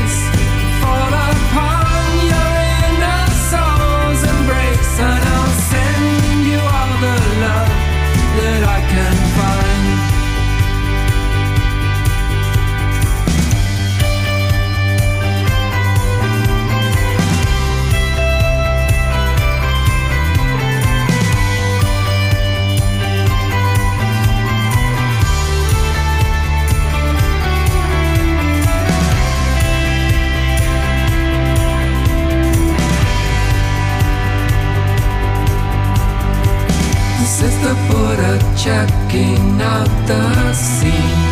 [38.69, 41.25] checking out the scene.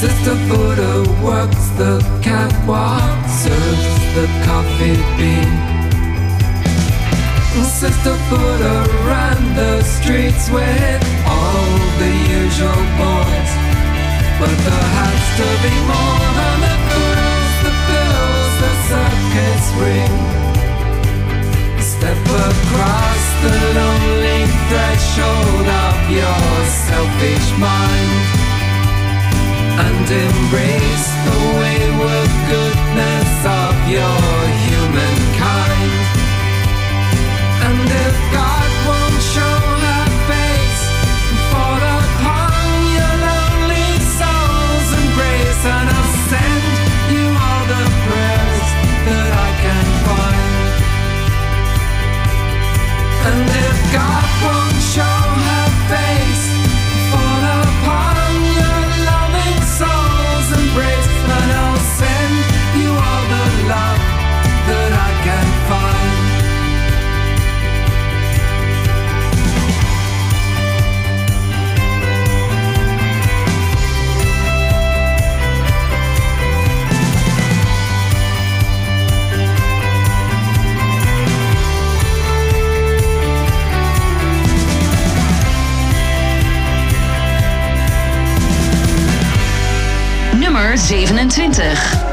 [0.00, 5.52] Sister Buddha works the catwalk, serves the coffee bean.
[7.80, 8.76] Sister Buddha
[9.10, 11.02] ran the streets with
[11.36, 11.68] all
[12.00, 13.52] the usual boys.
[14.40, 20.41] But there has to be more than the girls, the bills, the circus ring.
[22.02, 28.12] Step across the lonely threshold of your selfish mind
[29.86, 34.26] and embrace the wayward goodness of your
[34.66, 35.92] humankind.
[37.70, 38.61] And if God
[90.72, 92.11] Nummer 27.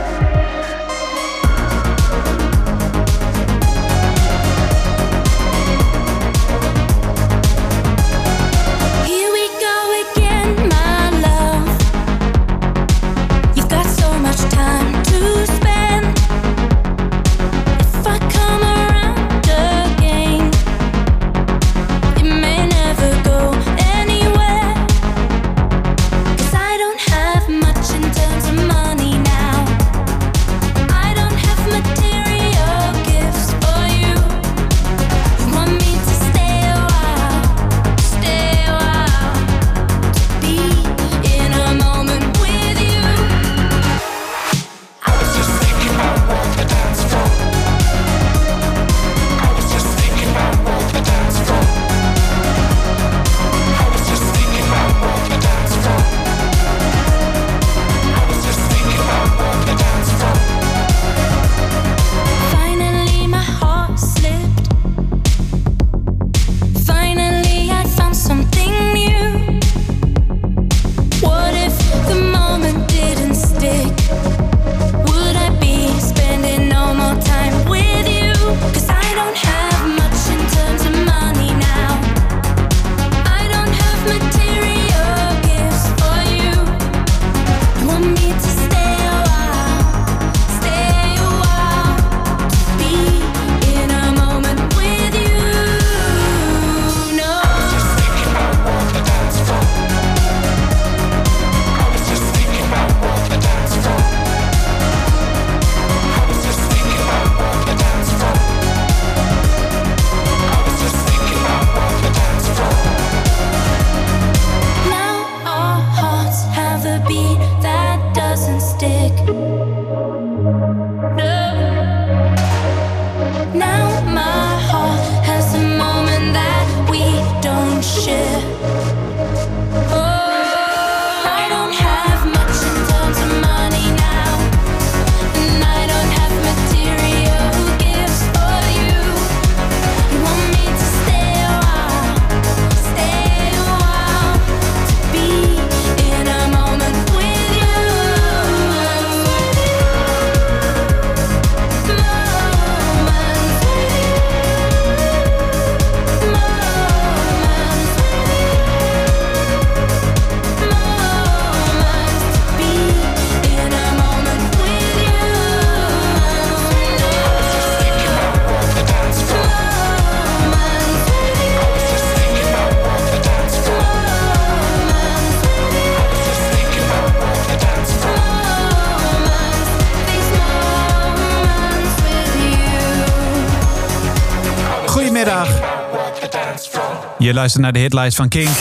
[187.29, 188.57] Je luistert naar de hitlijst van Kink.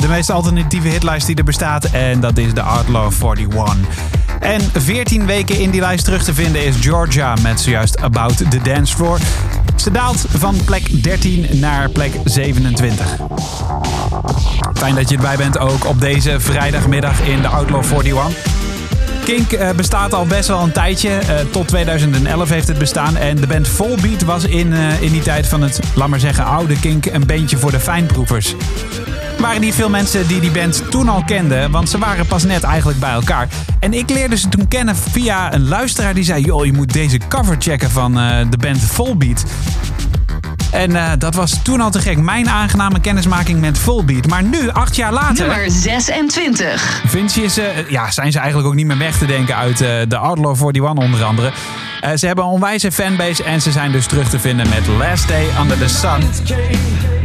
[0.00, 1.84] De meest alternatieve hitlijst die er bestaat.
[1.84, 3.76] En dat is de Outlaw 41.
[4.40, 8.60] En 14 weken in die lijst terug te vinden is Georgia met zojuist About the
[8.62, 9.18] Dance Floor.
[9.76, 13.16] Ze daalt van plek 13 naar plek 27.
[14.74, 18.49] Fijn dat je erbij bent ook op deze vrijdagmiddag in de Outlaw 41.
[19.36, 21.10] Kink eh, bestaat al best wel een tijdje.
[21.10, 23.16] Eh, tot 2011 heeft het bestaan.
[23.16, 26.44] En de band Volbeat was in, eh, in die tijd van het, laat maar zeggen,
[26.44, 28.52] oude Kink een bandje voor de fijnproevers.
[29.36, 32.44] Er waren niet veel mensen die die band toen al kenden, want ze waren pas
[32.44, 33.48] net eigenlijk bij elkaar.
[33.80, 37.18] En ik leerde ze toen kennen via een luisteraar die zei: Joh, je moet deze
[37.28, 38.14] cover checken van
[38.50, 39.44] de band Volbeat.
[40.70, 42.18] En eh, dat was toen al te gek.
[42.18, 44.26] Mijn aangename kennismaking met Volbeat.
[44.26, 45.46] Maar nu, acht jaar later.
[45.46, 47.02] Nummer 26.
[47.06, 49.88] Vince is, eh, ja, zijn ze eigenlijk ook niet meer weg te denken uit eh,
[50.08, 51.52] de Outlaw 41 onder andere.
[52.16, 55.46] Ze hebben een onwijze fanbase en ze zijn dus terug te vinden met Last Day
[55.60, 57.19] Under the Sun.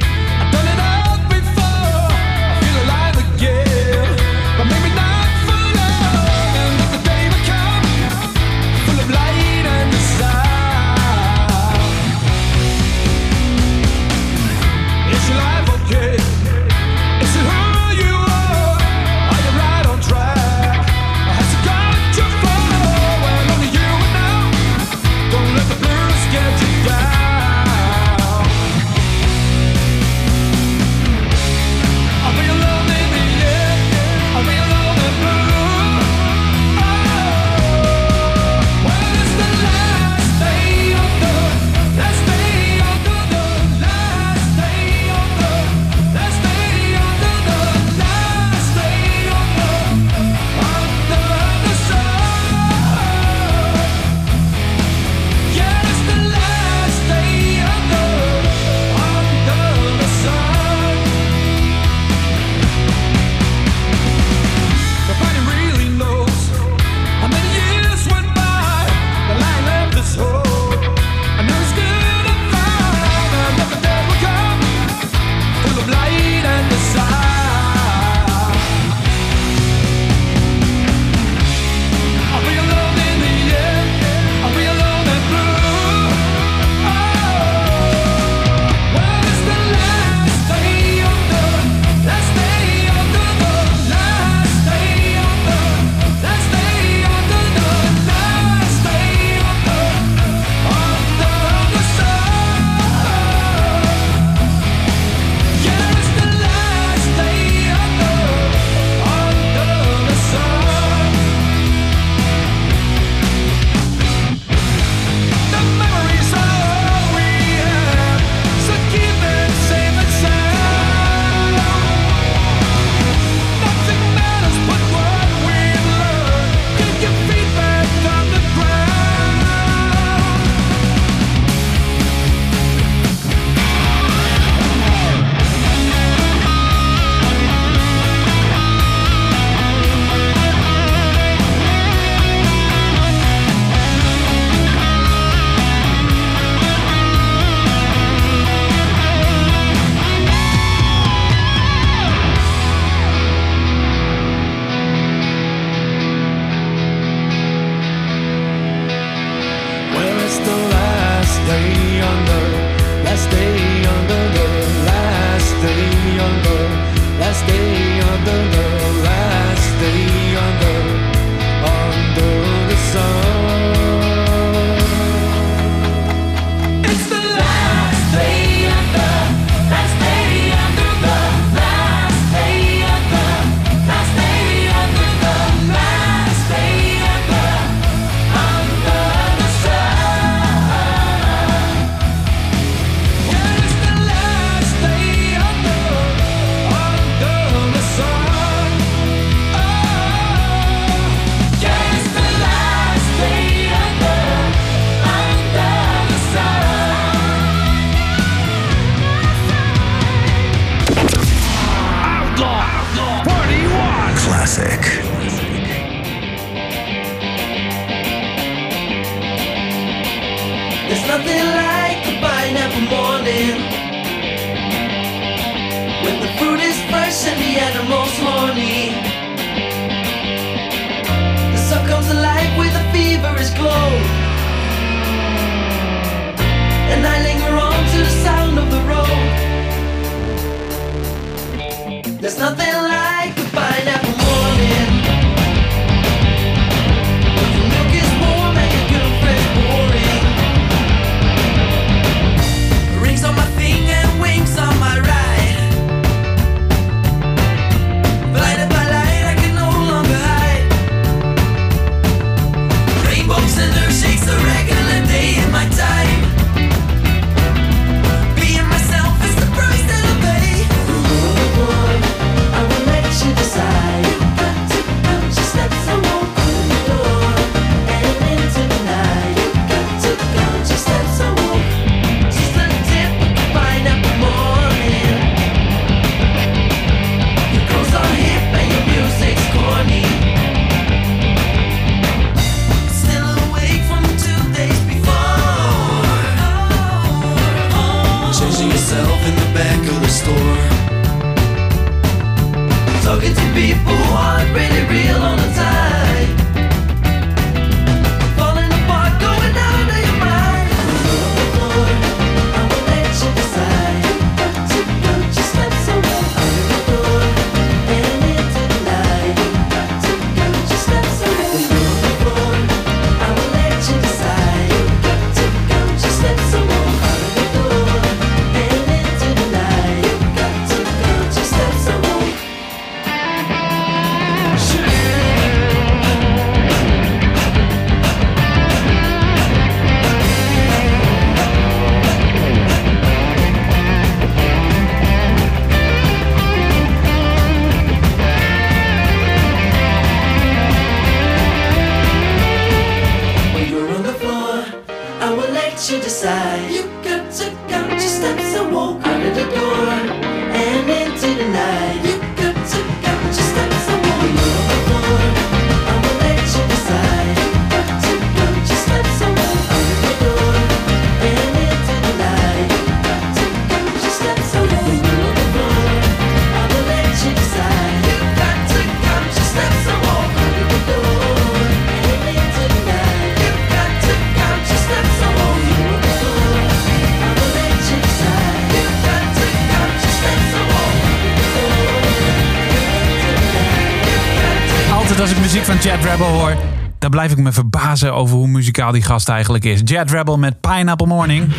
[395.25, 396.55] Als ik muziek van Jet Rebel hoor,
[396.99, 399.81] dan blijf ik me verbazen over hoe muzikaal die gast eigenlijk is.
[399.83, 401.53] Jet Rebel met Pineapple Morning.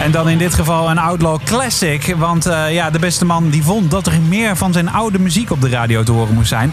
[0.00, 2.14] En dan in dit geval een Outlaw Classic.
[2.18, 5.50] Want eh, ja, de beste man die vond dat er meer van zijn oude muziek
[5.50, 6.72] op de radio te horen moest zijn.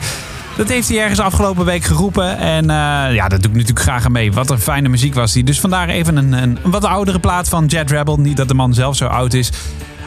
[0.58, 2.38] Dat heeft hij ergens afgelopen week geroepen.
[2.38, 4.34] En eh, ja, dat doe ik natuurlijk graag aan mee.
[4.34, 5.44] Wat een fijne muziek was die.
[5.44, 8.18] Dus vandaar even een, een, een wat oudere plaat van Jet Rebel.
[8.18, 9.52] Niet dat de man zelf zo oud is.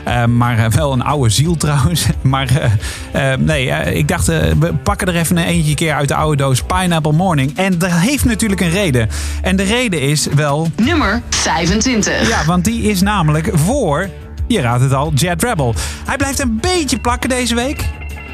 [0.04, 2.06] Eh, maar eh, wel een oude ziel trouwens.
[2.22, 2.70] Maar
[3.12, 6.62] eh, nee, ik dacht, we pakken er even een eentje keer uit de oude doos.
[6.62, 7.56] Pineapple Morning.
[7.56, 9.08] En dat heeft natuurlijk een reden.
[9.42, 10.68] En de reden is wel...
[10.76, 12.28] Nummer 25.
[12.28, 14.08] Ja, want die is namelijk voor,
[14.46, 15.74] je raadt het al, Jet Rebel.
[16.04, 17.84] Hij blijft een beetje plakken deze week.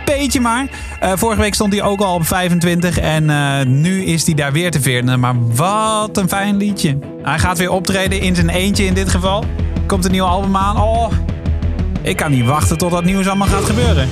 [0.05, 0.67] Beetje maar.
[1.01, 3.25] Vorige week stond hij ook al op 25 en
[3.81, 5.21] nu is hij daar weer te vinden.
[5.21, 6.99] Maar wat een fijn liedje.
[7.23, 9.45] Hij gaat weer optreden in zijn eentje in dit geval.
[9.87, 10.81] Komt een nieuw album aan.
[10.81, 11.13] Oh,
[12.07, 14.09] ik kan niet wachten tot dat nieuws allemaal gaat gebeuren.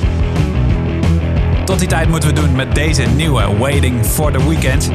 [1.64, 4.90] Tot die tijd moeten we doen met deze nieuwe Waiting for the Weekend.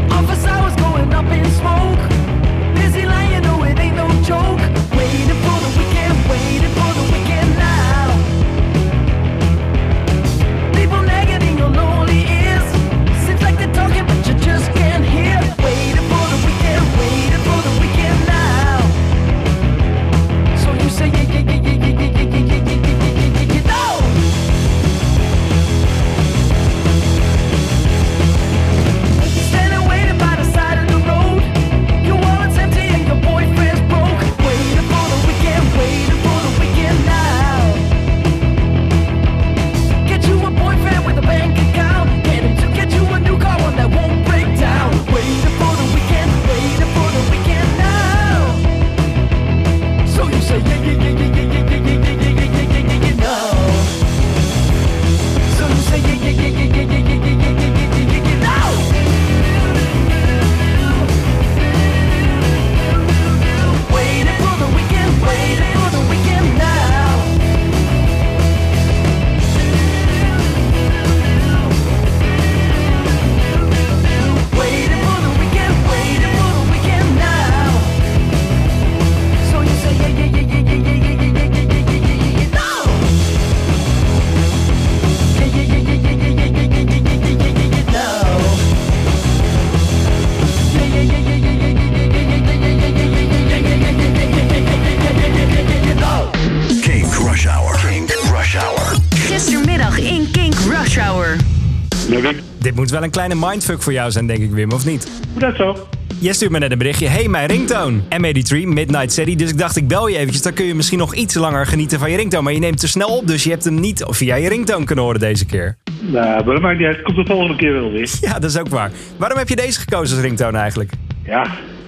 [102.90, 105.12] Moet wel een kleine mindfuck voor jou zijn, denk ik, Wim, of niet?
[105.32, 105.88] Hoe dat zo?
[106.20, 107.08] Jij stuurt me net een berichtje.
[107.08, 108.00] Hey, mijn ringtone.
[108.00, 109.36] M83, Midnight City.
[109.36, 110.42] Dus ik dacht, ik bel je eventjes.
[110.42, 112.44] Dan kun je misschien nog iets langer genieten van je ringtone.
[112.44, 115.04] Maar je neemt te snel op, dus je hebt hem niet via je ringtone kunnen
[115.04, 115.78] horen deze keer.
[116.00, 117.02] Nou, maar dat maakt niet uit.
[117.02, 118.10] Komt de volgende keer wel weer.
[118.22, 118.92] Ja, dat is ook waar.
[119.18, 120.92] Waarom heb je deze gekozen als ringtone eigenlijk?
[121.26, 121.46] Ja,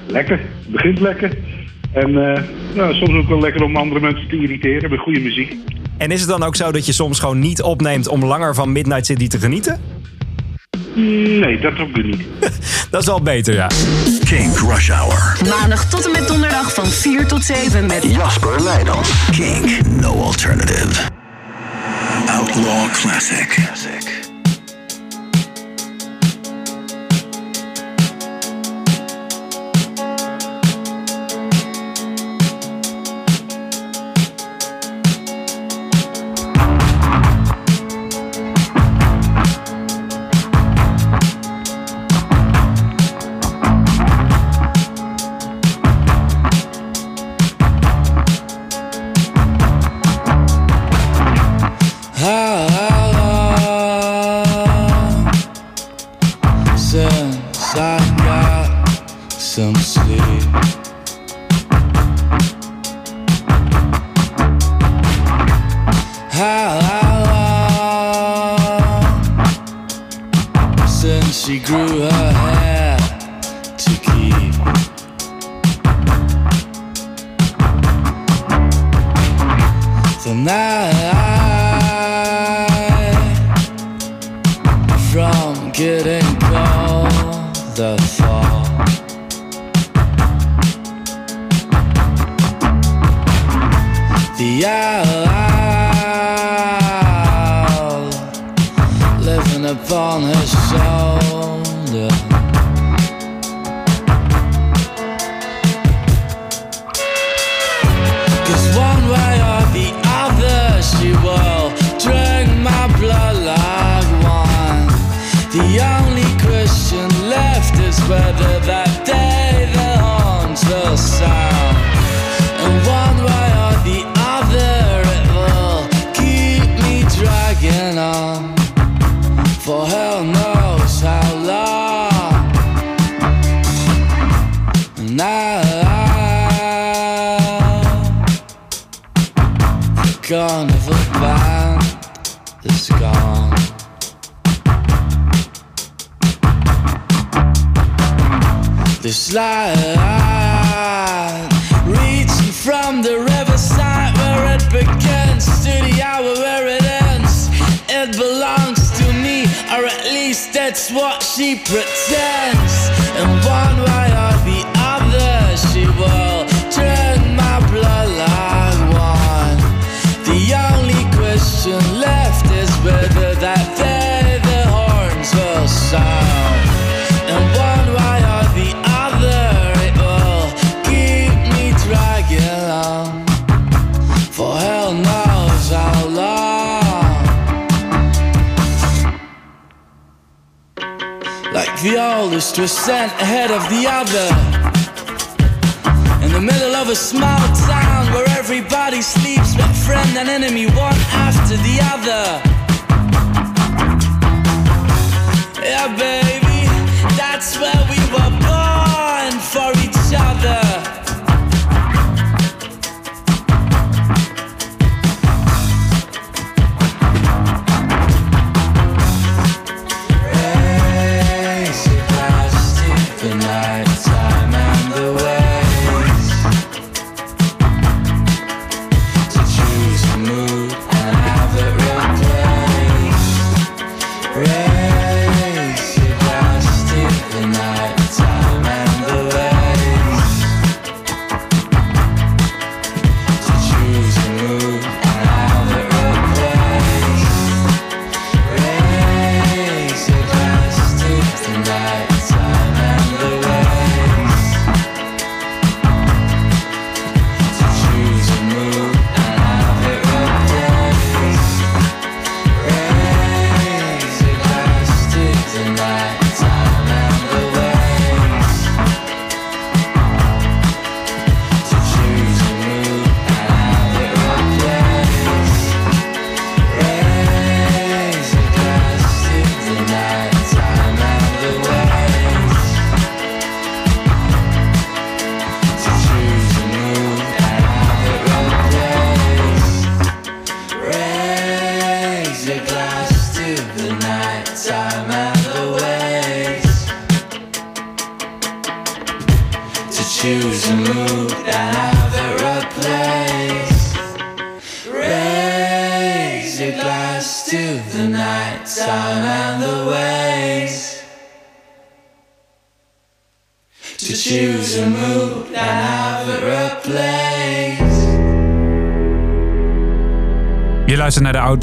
[0.08, 0.40] lekker.
[0.40, 1.38] Het begint lekker.
[1.94, 2.44] En eh,
[2.76, 5.56] nou, soms ook wel lekker om andere mensen te irriteren met goede muziek.
[5.98, 8.72] En is het dan ook zo dat je soms gewoon niet opneemt om langer van
[8.72, 9.80] Midnight City te genieten?
[10.94, 12.22] Nee, dat ook weer niet.
[12.92, 13.68] Dat is al beter, ja.
[14.26, 15.38] Kink Rush Hour.
[15.50, 19.10] Maandag tot en met donderdag van 4 tot 7 met Jasper Leidens.
[19.32, 21.02] Kink, no alternative.
[22.28, 24.21] Outlaw Classic.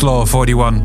[0.03, 0.83] Outlaw 41.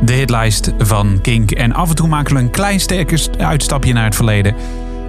[0.00, 1.50] De hitlijst van Kink.
[1.50, 4.54] En af en toe maken we een klein sterke uitstapje naar het verleden.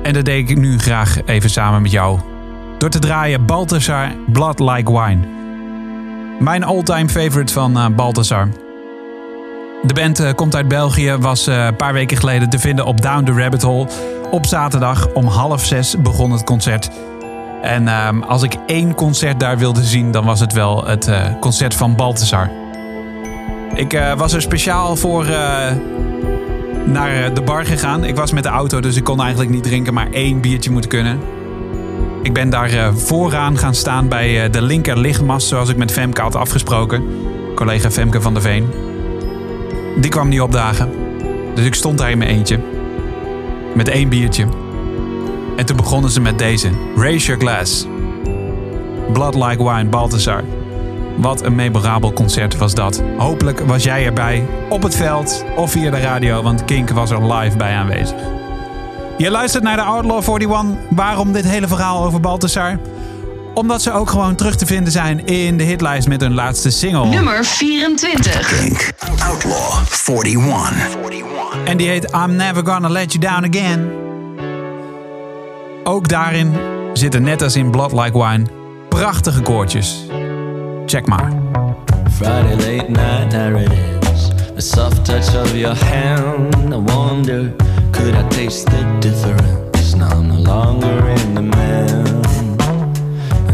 [0.02, 2.20] En dat deed ik nu graag even samen met jou.
[2.78, 5.28] Door te draaien Balthazar Blood Like Wine.
[6.40, 8.48] Mijn all-time favorite van eh, Balthazar.
[9.82, 13.02] De band eh, komt uit België, was eh, een paar weken geleden te vinden op
[13.02, 13.88] Down the Rabbit Hole.
[14.32, 16.90] Op zaterdag om half zes begon het concert.
[17.64, 21.26] En ehm, als ik één concert daar wilde zien, dan was het wel het eh,
[21.40, 22.52] concert van Balthazar.
[23.76, 25.72] Ik eh, was er speciaal voor eh,
[26.85, 28.03] naar de bar gegaan.
[28.03, 30.90] Ik was met de auto, dus ik kon eigenlijk niet drinken, maar één biertje moeten
[30.90, 31.19] kunnen.
[32.22, 36.35] Ik ben daar vooraan gaan staan bij de linker lichtmast, zoals ik met Femke had
[36.35, 37.03] afgesproken.
[37.56, 38.68] Collega Femke van der Veen.
[39.98, 40.91] Die kwam niet opdagen.
[41.56, 42.60] Dus ik stond daar in mijn eentje.
[43.73, 44.62] Met één biertje.
[45.64, 46.69] En toen begonnen ze met deze.
[46.95, 47.85] Raise Your Glass.
[49.14, 50.44] Blood Like Wine, Balthazar.
[51.18, 53.03] Wat een memorabel concert was dat.
[53.18, 57.34] Hopelijk was jij erbij, op het veld of via de radio, want Kink was er
[57.34, 58.18] live bij aanwezig.
[59.18, 60.76] Je luistert naar de Outlaw 41.
[60.90, 62.80] Waarom dit hele verhaal over Balthazar?
[63.53, 67.06] Omdat ze ook gewoon terug te vinden zijn in de hitlijst met hun laatste single.
[67.06, 68.60] Nummer 24.
[68.60, 68.91] Kink.
[69.30, 70.88] Outlaw 41.
[71.65, 74.03] En die heet I'm Never Gonna Let You Down Again.
[75.84, 76.53] Ook daarin
[76.93, 78.45] zitten net als in Blood Like Wine
[78.89, 80.05] prachtige koortjes.
[80.85, 81.31] Check maar.
[82.10, 83.61] Friday late night,
[84.14, 84.30] is.
[84.55, 86.73] The soft touch of your hand.
[86.73, 87.51] I wonder,
[87.91, 89.95] could I taste the difference?
[89.95, 92.22] Now I'm no longer in the man,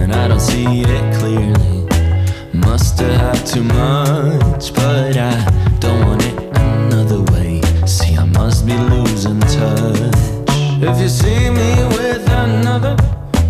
[0.01, 1.87] and I don't see it clearly.
[2.51, 5.45] Must have too much, but I
[5.79, 7.61] don't want it another way.
[7.85, 10.28] See, I must be losing touch.
[10.81, 12.95] If you see me with another,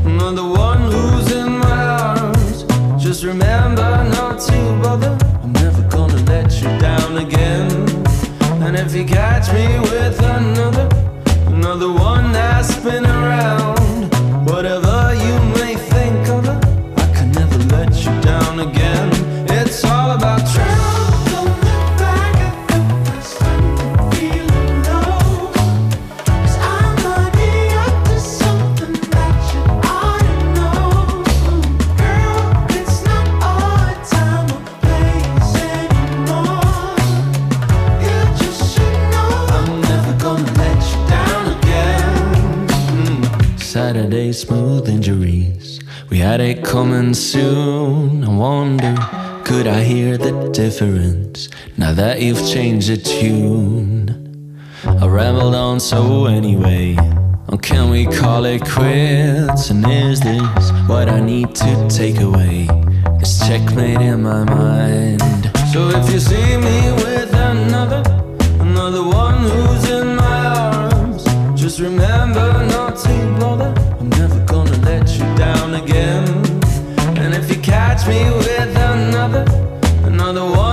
[0.04, 2.64] another one who's in my arms,
[2.98, 5.16] just remember not to bother.
[5.44, 7.70] I'm never gonna let you down again.
[8.64, 9.89] And if you catch me
[52.22, 54.60] you've changed the tune?
[54.84, 56.98] I rambled on so anyway.
[57.48, 59.70] Or can we call it quits?
[59.70, 62.68] And is this what I need to take away?
[63.22, 65.22] It's checkmate in my mind.
[65.72, 68.04] So if you see me with another,
[68.60, 71.24] another one who's in my arms,
[71.60, 73.74] just remember not to bother.
[74.00, 76.28] I'm never gonna let you down again.
[77.18, 79.46] And if you catch me with another,
[80.06, 80.69] another one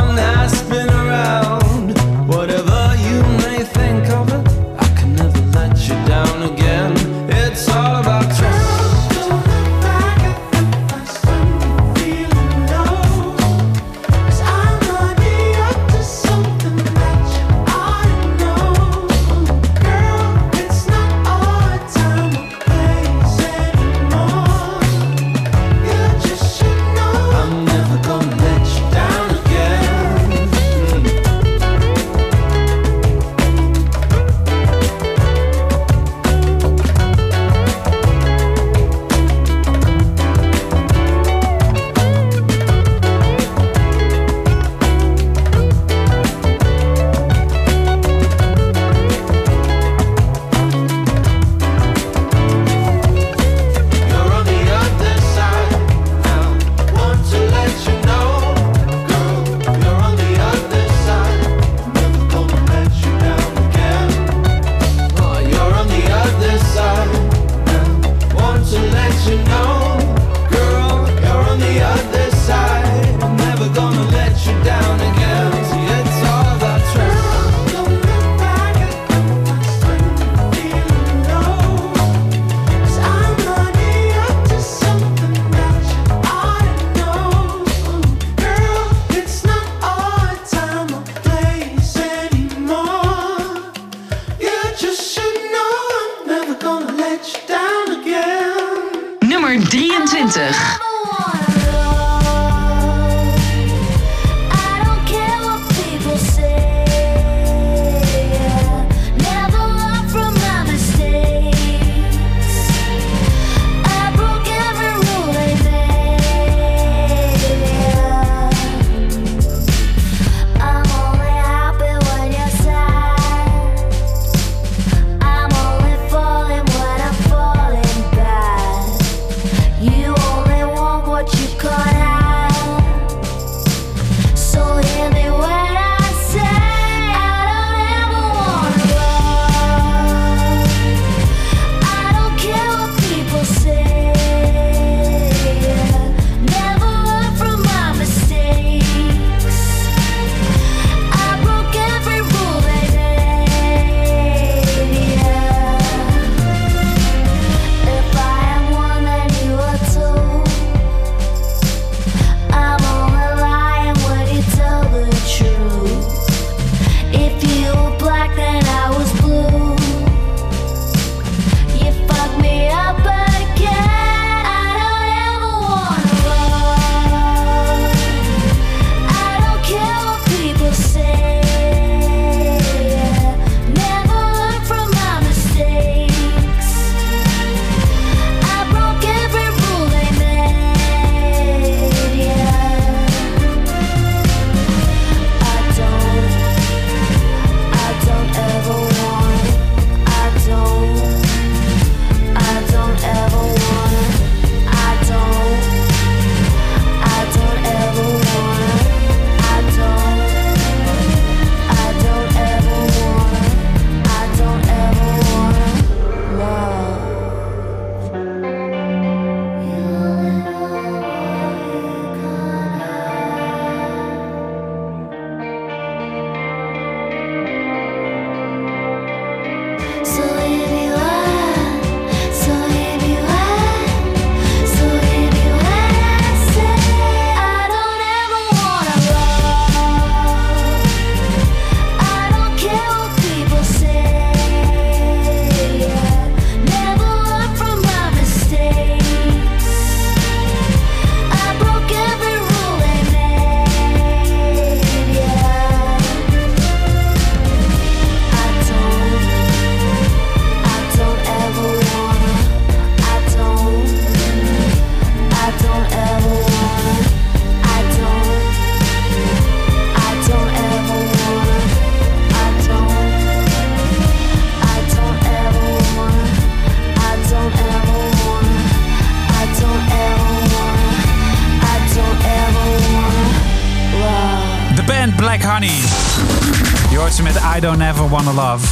[288.37, 288.67] Love.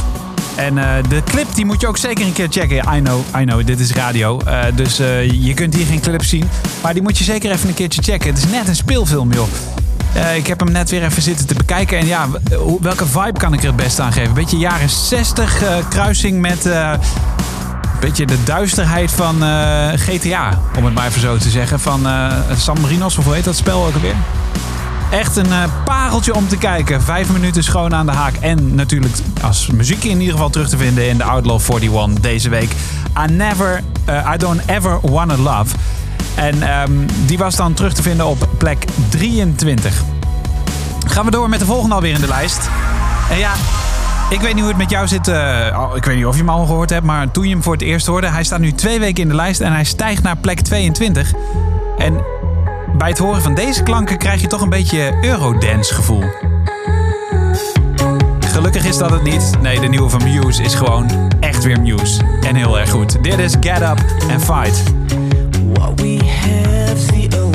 [0.55, 2.77] En eh, de clip die moet je ook zeker een keer checken.
[2.77, 4.39] I know, I know, dit is radio.
[4.39, 6.49] Eh, dus eh, je kunt hier geen clip zien.
[6.81, 8.29] Maar die moet je zeker even een keertje checken.
[8.29, 9.47] Het is net een speelfilm, joh.
[10.35, 11.97] Ik heb hem net weer even zitten te bekijken.
[11.97, 12.27] En ja,
[12.81, 14.33] welke vibe kan ik er het beste aan geven?
[14.33, 16.69] Beetje jaren 60, eh, kruising met...
[17.99, 19.35] beetje de duisterheid van
[19.95, 21.79] GTA, om het maar even zo te zeggen.
[21.79, 24.15] Van eh, San Marinos, of hoe heet dat spel ook alweer?
[25.11, 27.01] Echt een eh, pareltje om te kijken.
[27.01, 28.35] Vijf minuten schoon aan de haak.
[28.35, 29.13] En natuurlijk
[29.45, 32.71] als muziek in ieder geval terug te vinden in de Outlaw 41 deze week.
[33.27, 35.75] I never, eh, I don't ever wanna love.
[36.35, 36.91] En ehm,
[37.25, 40.03] die was dan terug te vinden op plek 23.
[41.07, 42.69] Gaan we door met de volgende alweer in de lijst.
[43.29, 43.51] En ja,
[44.29, 45.27] ik weet niet hoe het met jou zit.
[45.27, 47.63] eh, oh, ik weet niet of je hem al gehoord hebt, maar toen je hem
[47.63, 50.23] voor het eerst hoorde, hij staat nu twee weken in de lijst en hij stijgt
[50.23, 51.33] naar plek 22.
[51.97, 52.23] En
[52.97, 56.44] bij het horen van deze klanken krijg je toch een beetje Eurodance gevoel.
[58.83, 59.51] Is dat het niet.
[59.61, 62.21] Nee, de nieuwe van Muse is gewoon echt weer Muse.
[62.41, 63.23] En heel erg goed.
[63.23, 64.83] Dit is Get Up and Fight.
[65.73, 67.51] What we have's the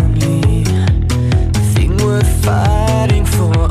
[1.75, 3.71] thing worth fighting for,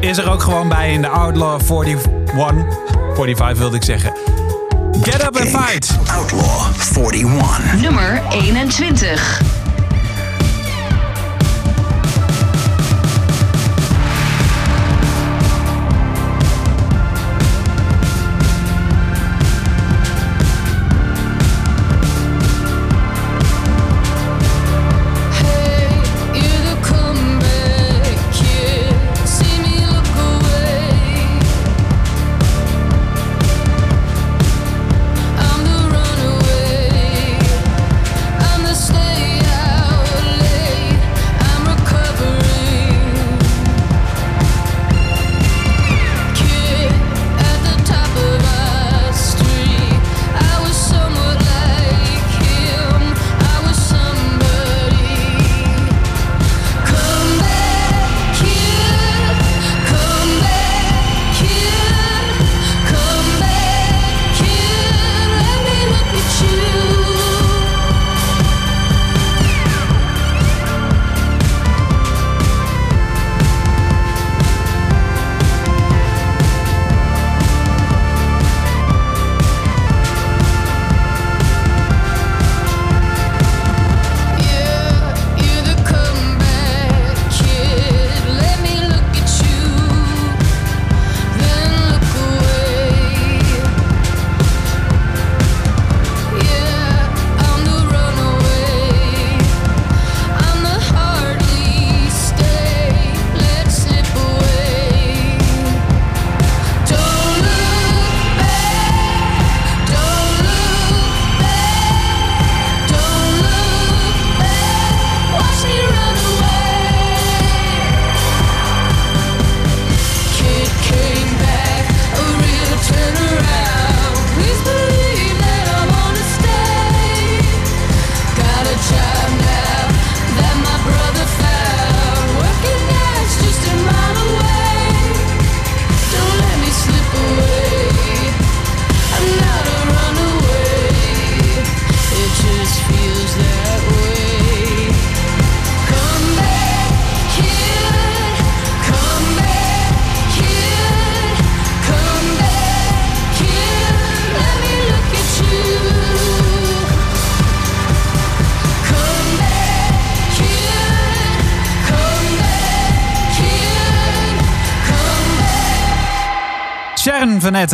[0.00, 2.10] is er ook gewoon bij in de Outlaw 41.
[3.14, 4.12] 45 wilde ik zeggen.
[5.02, 5.98] Get up and fight.
[6.06, 7.80] Outlaw 41.
[7.80, 9.57] Nummer 21.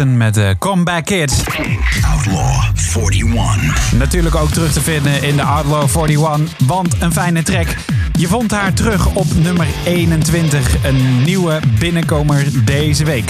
[0.02, 1.34] Met de Comeback Kids.
[2.12, 2.62] Outlaw
[3.10, 3.92] 41.
[3.92, 7.66] Natuurlijk ook terug te vinden in de Outlaw 41, want een fijne track.
[8.12, 13.28] Je vond haar terug op nummer 21, een nieuwe binnenkomer deze week.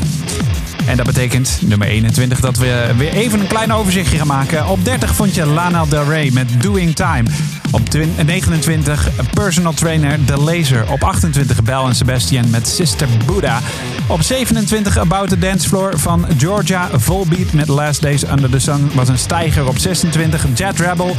[0.86, 4.66] En dat betekent, nummer 21, dat we weer even een klein overzichtje gaan maken.
[4.66, 7.24] Op 30 vond je Lana Del Rey met Doing Time.
[7.70, 10.84] Op twin- 29 personal trainer The Laser.
[10.90, 13.60] Op 28 Bell en Sebastian met Sister Buddha.
[14.06, 16.88] Op 27 About the Dance Floor van Georgia.
[16.92, 19.68] Volbeat met Last Days Under the Sun was een stijger.
[19.68, 21.16] Op 26 Jet Rebel.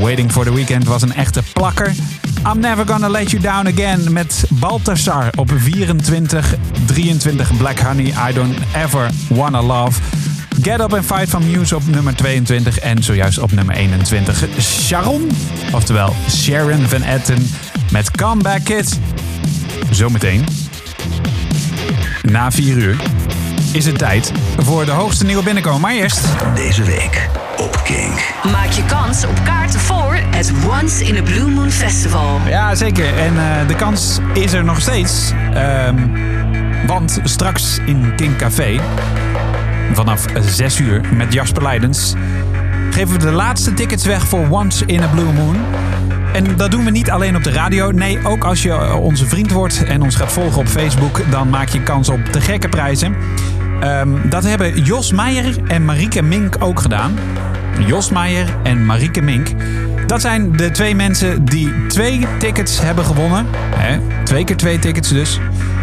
[0.00, 1.92] Waiting for the Weekend was een echte plakker.
[2.52, 6.54] I'm Never Gonna Let You Down Again met Baltasar op 24.
[6.86, 10.00] 23 Black Honey, I Don't Ever Wanna Love.
[10.62, 15.30] Get Up and Fight van Muse op nummer 22 en zojuist op nummer 21 Sharon,
[15.72, 17.46] oftewel Sharon Van Etten
[17.90, 18.96] met Comeback Kids.
[19.90, 20.44] Zometeen,
[22.30, 22.96] na 4 uur,
[23.72, 25.80] is het tijd voor de hoogste nieuwe binnenkomen.
[25.80, 26.20] Maar eerst...
[26.54, 28.34] Deze week op Kink.
[28.52, 32.40] Maak je kans op kaarten voor het Once in a Blue Moon Festival.
[32.46, 33.18] Ja, zeker.
[33.18, 35.32] En eh, de kans is er nog steeds.
[35.54, 35.96] Ehm,
[36.86, 38.80] want straks in King Café,
[39.92, 42.14] vanaf 6 uur met Jasper Leidens,
[42.90, 45.56] geven we de laatste tickets weg voor Once in a Blue Moon.
[46.32, 47.90] En dat doen we niet alleen op de radio.
[47.90, 51.48] Nee, ook als je eh, onze vriend wordt en ons gaat volgen op Facebook, dan
[51.48, 53.16] maak je kans op de gekke prijzen.
[53.80, 57.14] Ehm, dat hebben Jos Meijer en Marieke Mink ook gedaan.
[57.86, 59.48] Jos Meijer en Marieke Mink.
[60.06, 63.46] Dat zijn de twee mensen die twee tickets hebben gewonnen.
[64.24, 65.40] Twee keer twee tickets dus.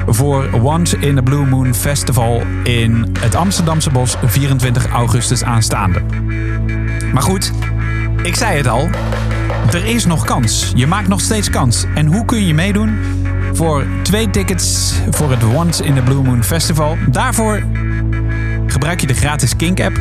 [0.08, 6.02] Voor Once in a Blue Moon Festival in het Amsterdamse Bos 24 augustus aanstaande.
[7.14, 7.52] Maar goed,
[8.24, 8.90] ik zei het al.
[9.76, 10.72] Er is nog kans.
[10.76, 11.86] Je maakt nog steeds kans.
[11.96, 13.00] En hoe kun je meedoen?
[13.54, 16.98] Voor twee tickets voor het Once in a Blue Moon Festival.
[17.10, 17.64] Daarvoor
[18.68, 20.00] gebruik je de gratis Kink app.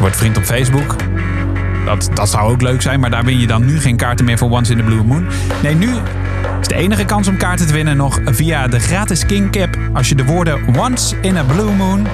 [0.00, 0.96] Word vriend op Facebook.
[1.84, 4.38] Dat, dat zou ook leuk zijn, maar daar win je dan nu geen kaarten meer
[4.38, 5.26] voor Once in the Blue Moon.
[5.62, 5.90] Nee, nu
[6.60, 9.78] is de enige kans om kaarten te winnen nog via de gratis Kink app.
[9.92, 12.06] Als je de woorden Once in a Blue Moon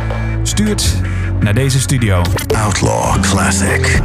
[0.43, 0.95] stuurt
[1.41, 2.23] naar deze studio.
[2.57, 4.03] Outlaw Classic.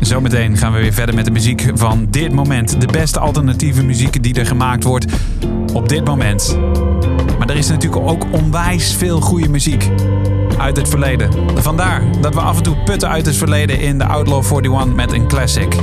[0.00, 2.80] Zometeen gaan we weer verder met de muziek van dit moment.
[2.80, 5.06] De beste alternatieve muziek die er gemaakt wordt
[5.72, 6.58] op dit moment.
[7.38, 9.88] Maar er is natuurlijk ook onwijs veel goede muziek
[10.58, 11.30] uit het verleden.
[11.54, 15.12] Vandaar dat we af en toe putten uit het verleden in de Outlaw 41 met
[15.12, 15.76] een classic.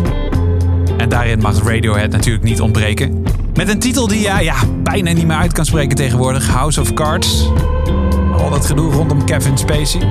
[0.97, 3.23] En daarin mag Radiohead natuurlijk niet ontbreken.
[3.53, 6.47] Met een titel die je ja, bijna niet meer uit kan spreken tegenwoordig.
[6.47, 7.51] House of Cards.
[8.39, 10.05] Al dat gedoe rondom Kevin Spacey.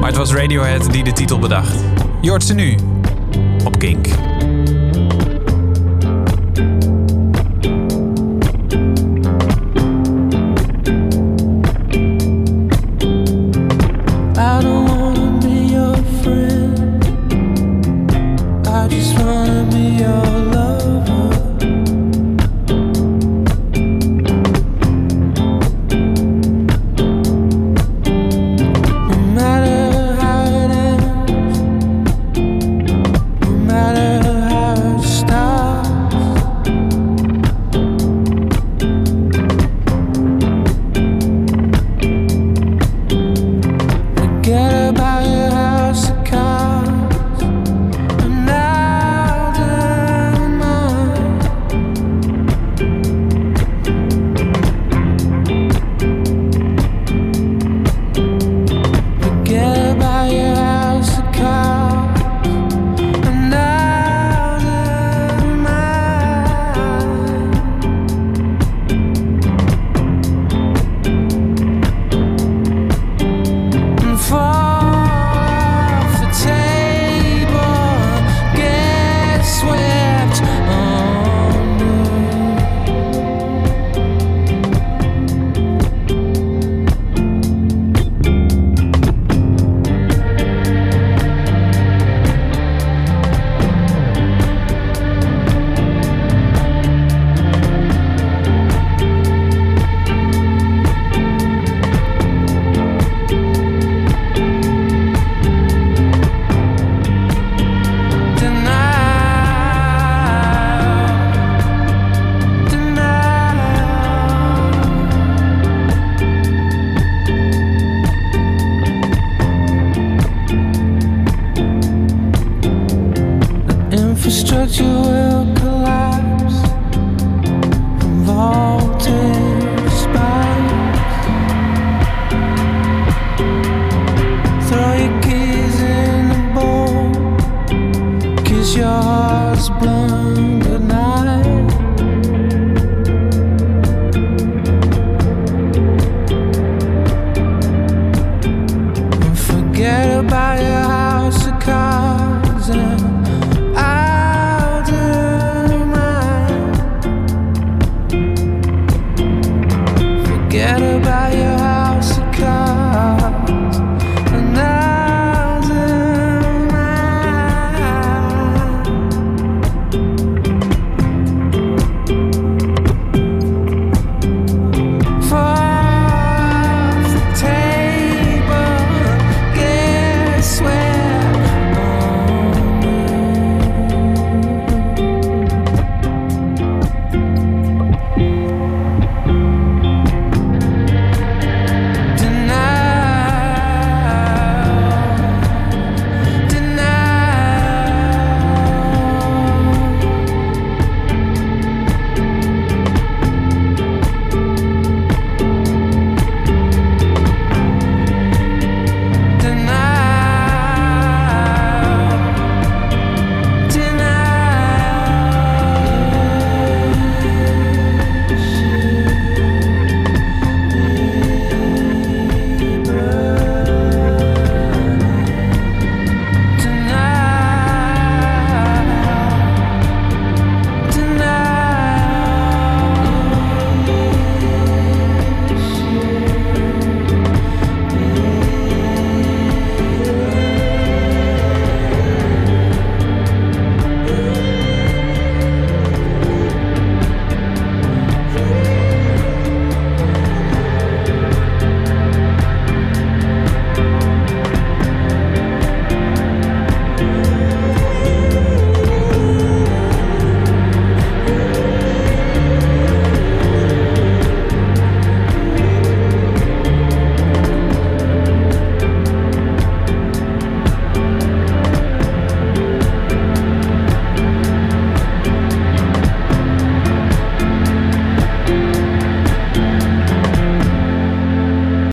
[0.00, 1.84] Maar het was Radiohead die de titel bedacht.
[2.20, 2.76] Je hoort ze nu
[3.64, 4.33] op Kink.